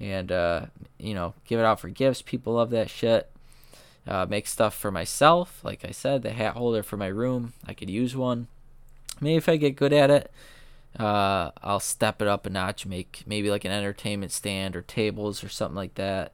and 0.00 0.32
uh, 0.32 0.66
you 0.98 1.14
know, 1.14 1.34
give 1.46 1.60
it 1.60 1.64
out 1.64 1.80
for 1.80 1.88
gifts. 1.88 2.22
People 2.22 2.54
love 2.54 2.70
that 2.70 2.90
shit. 2.90 3.30
Uh, 4.06 4.26
make 4.28 4.48
stuff 4.48 4.74
for 4.74 4.90
myself, 4.90 5.60
like 5.62 5.84
I 5.84 5.92
said, 5.92 6.22
the 6.22 6.30
hat 6.30 6.54
holder 6.54 6.82
for 6.82 6.96
my 6.96 7.06
room. 7.06 7.52
I 7.66 7.74
could 7.74 7.88
use 7.88 8.16
one. 8.16 8.48
Maybe 9.20 9.36
if 9.36 9.48
I 9.48 9.56
get 9.56 9.76
good 9.76 9.92
at 9.92 10.10
it, 10.10 10.32
uh, 10.98 11.52
I'll 11.62 11.80
step 11.80 12.20
it 12.20 12.26
up 12.26 12.44
a 12.44 12.50
notch. 12.50 12.84
Make 12.84 13.22
maybe 13.26 13.50
like 13.50 13.64
an 13.64 13.70
entertainment 13.70 14.32
stand 14.32 14.74
or 14.74 14.82
tables 14.82 15.44
or 15.44 15.48
something 15.48 15.76
like 15.76 15.94
that. 15.94 16.32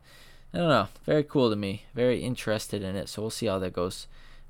I 0.54 0.58
don't 0.58 0.68
know. 0.68 0.88
Very 1.04 1.24
cool 1.24 1.50
to 1.50 1.56
me. 1.56 1.84
Very 1.94 2.22
interested 2.22 2.82
in 2.82 2.96
it. 2.96 3.10
So 3.10 3.20
we'll 3.20 3.30
see 3.30 3.46
how 3.46 3.58
that 3.58 3.74
goes 3.74 4.06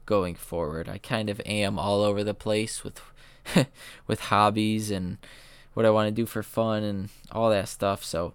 going 0.06 0.36
forward. 0.36 0.88
I 0.88 0.98
kind 0.98 1.28
of 1.28 1.40
am 1.44 1.78
all 1.78 2.02
over 2.02 2.22
the 2.22 2.34
place 2.34 2.84
with 2.84 3.00
with 4.06 4.20
hobbies 4.20 4.90
and 4.90 5.18
what 5.74 5.86
I 5.86 5.90
want 5.90 6.08
to 6.08 6.12
do 6.12 6.26
for 6.26 6.42
fun 6.42 6.82
and 6.82 7.08
all 7.30 7.50
that 7.50 7.68
stuff. 7.68 8.04
So 8.04 8.34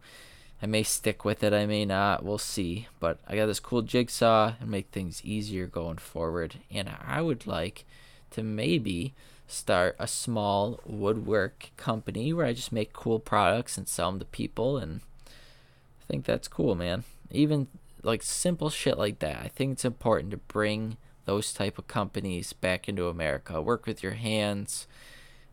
I 0.61 0.65
may 0.65 0.83
stick 0.83 1.25
with 1.25 1.43
it, 1.43 1.53
I 1.53 1.65
may 1.65 1.83
not. 1.83 2.23
We'll 2.23 2.37
see. 2.37 2.87
But 2.99 3.19
I 3.27 3.35
got 3.35 3.47
this 3.47 3.59
cool 3.59 3.81
jigsaw 3.81 4.53
and 4.59 4.69
make 4.69 4.87
things 4.87 5.21
easier 5.25 5.67
going 5.67 5.97
forward. 5.97 6.55
And 6.71 6.89
I 7.05 7.21
would 7.21 7.45
like 7.45 7.85
to 8.31 8.43
maybe 8.43 9.13
start 9.45 9.95
a 9.99 10.07
small 10.07 10.79
woodwork 10.85 11.71
company 11.75 12.31
where 12.31 12.45
I 12.45 12.53
just 12.53 12.71
make 12.71 12.93
cool 12.93 13.19
products 13.19 13.77
and 13.77 13.87
sell 13.87 14.11
them 14.11 14.19
to 14.19 14.25
people. 14.25 14.77
And 14.77 15.01
I 15.27 16.05
think 16.07 16.25
that's 16.25 16.47
cool, 16.47 16.75
man. 16.75 17.03
Even 17.29 17.67
like 18.01 18.23
simple 18.23 18.69
shit 18.69 18.97
like 18.97 19.19
that. 19.19 19.41
I 19.43 19.49
think 19.49 19.73
it's 19.73 19.85
important 19.85 20.31
to 20.31 20.37
bring 20.37 20.97
those 21.25 21.53
type 21.53 21.77
of 21.77 21.87
companies 21.87 22.53
back 22.53 22.87
into 22.89 23.07
America. 23.07 23.61
Work 23.61 23.85
with 23.85 24.03
your 24.03 24.13
hands. 24.13 24.87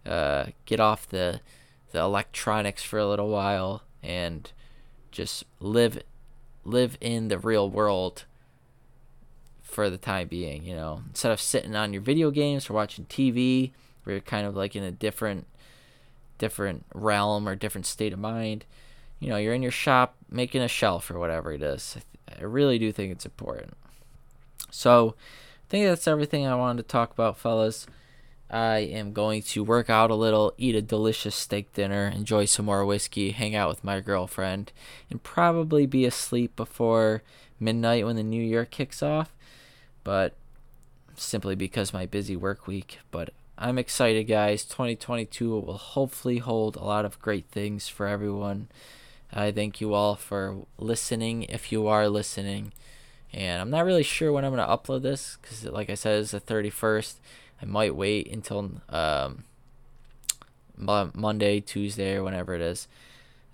Uh, 0.04 0.46
get 0.64 0.80
off 0.80 1.09
the 1.09 1.40
the 1.92 1.98
electronics 1.98 2.83
for 2.83 2.98
a 2.98 3.06
little 3.06 3.28
while 3.28 3.83
and 4.02 4.52
just 5.11 5.44
live 5.59 6.02
live 6.64 6.96
in 7.00 7.28
the 7.28 7.38
real 7.38 7.68
world 7.68 8.24
for 9.62 9.90
the 9.90 9.98
time 9.98 10.28
being, 10.28 10.64
you 10.64 10.74
know. 10.74 11.02
Instead 11.09 11.33
of 11.33 11.40
sitting 11.40 11.76
on 11.76 11.92
your 11.92 12.02
video 12.02 12.30
games 12.30 12.68
or 12.68 12.74
watching 12.74 13.04
TV, 13.06 13.72
where 14.04 14.14
you're 14.14 14.20
kind 14.20 14.46
of 14.46 14.56
like 14.56 14.74
in 14.74 14.83
a 14.83 14.90
different 14.90 15.46
different 16.38 16.87
realm 16.94 17.46
or 17.48 17.54
different 17.54 17.87
state 17.87 18.12
of 18.12 18.18
mind. 18.18 18.64
You 19.20 19.28
know, 19.28 19.37
you're 19.37 19.54
in 19.54 19.62
your 19.62 19.70
shop 19.70 20.16
making 20.30 20.62
a 20.62 20.68
shelf 20.68 21.11
or 21.11 21.18
whatever 21.18 21.52
it 21.52 21.62
is. 21.62 21.98
I 22.28 22.42
really 22.42 22.78
do 22.78 22.90
think 22.90 23.12
it's 23.12 23.26
important. 23.26 23.74
So, 24.70 25.14
I 25.18 25.39
think 25.70 25.87
that's 25.87 26.09
everything 26.09 26.46
I 26.46 26.56
wanted 26.56 26.83
to 26.83 26.88
talk 26.88 27.12
about, 27.12 27.38
fellas. 27.38 27.87
I 28.50 28.78
am 28.78 29.12
going 29.12 29.42
to 29.42 29.62
work 29.62 29.88
out 29.88 30.11
a 30.11 30.16
little, 30.16 30.52
eat 30.59 30.74
a 30.74 30.83
delicious 30.83 31.37
steak 31.37 31.72
dinner, 31.72 32.09
enjoy 32.12 32.46
some 32.46 32.66
more 32.66 32.85
whiskey, 32.85 33.30
hang 33.30 33.54
out 33.54 33.68
with 33.68 33.85
my 33.85 34.00
girlfriend, 34.00 34.72
and 35.09 35.22
probably 35.22 35.87
be 35.87 36.04
asleep 36.04 36.56
before 36.56 37.22
midnight 37.61 38.04
when 38.04 38.16
the 38.16 38.24
new 38.24 38.42
year 38.42 38.64
kicks 38.64 39.00
off. 39.00 39.33
But 40.02 40.35
simply 41.14 41.54
because 41.54 41.92
my 41.92 42.04
busy 42.04 42.35
work 42.35 42.66
week. 42.66 42.98
But 43.12 43.30
I'm 43.56 43.78
excited, 43.78 44.24
guys. 44.24 44.64
2022 44.64 45.61
will 45.61 45.74
hopefully 45.74 46.38
hold 46.38 46.74
a 46.74 46.85
lot 46.85 47.04
of 47.04 47.20
great 47.20 47.46
things 47.52 47.87
for 47.87 48.09
everyone. 48.09 48.66
I 49.33 49.52
thank 49.52 49.80
you 49.80 49.94
all 49.94 50.16
for 50.16 50.66
listening 50.76 51.44
if 51.44 51.70
you 51.70 51.87
are 51.87 52.09
listening. 52.09 52.72
And 53.33 53.61
I'm 53.61 53.71
not 53.71 53.85
really 53.85 54.03
sure 54.03 54.33
when 54.33 54.45
I'm 54.45 54.57
to 54.57 54.62
upload 54.62 55.03
this 55.03 55.38
because, 55.40 55.64
like 55.64 55.88
I 55.88 55.95
said, 55.95 56.21
it's 56.21 56.33
the 56.33 56.40
31st. 56.40 57.14
I 57.62 57.64
might 57.66 57.95
wait 57.95 58.31
until 58.33 58.71
um, 58.88 59.45
Monday, 60.77 61.61
Tuesday, 61.61 62.16
or 62.16 62.25
whenever 62.25 62.55
it 62.55 62.61
is, 62.61 62.88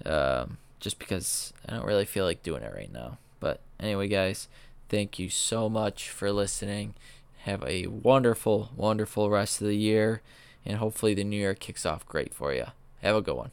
um, 0.05 0.59
just 0.81 0.99
because 0.99 1.53
I 1.69 1.75
don't 1.75 1.87
really 1.87 2.05
feel 2.05 2.25
like 2.25 2.43
doing 2.43 2.62
it 2.62 2.73
right 2.75 2.93
now. 2.93 3.19
But 3.41 3.61
anyway, 3.79 4.09
guys, 4.09 4.49
thank 4.89 5.19
you 5.19 5.29
so 5.29 5.69
much 5.69 6.09
for 6.09 6.33
listening. 6.33 6.95
Have 7.41 7.62
a 7.65 7.87
wonderful, 7.87 8.71
wonderful 8.77 9.29
rest 9.29 9.61
of 9.61 9.67
the 9.67 9.77
year, 9.77 10.23
and 10.65 10.79
hopefully 10.79 11.15
the 11.15 11.25
new 11.25 11.37
year 11.37 11.55
kicks 11.55 11.85
off 11.85 12.07
great 12.07 12.33
for 12.33 12.55
you. 12.55 12.67
Have 13.03 13.17
a 13.17 13.23
good 13.23 13.37
one. 13.37 13.51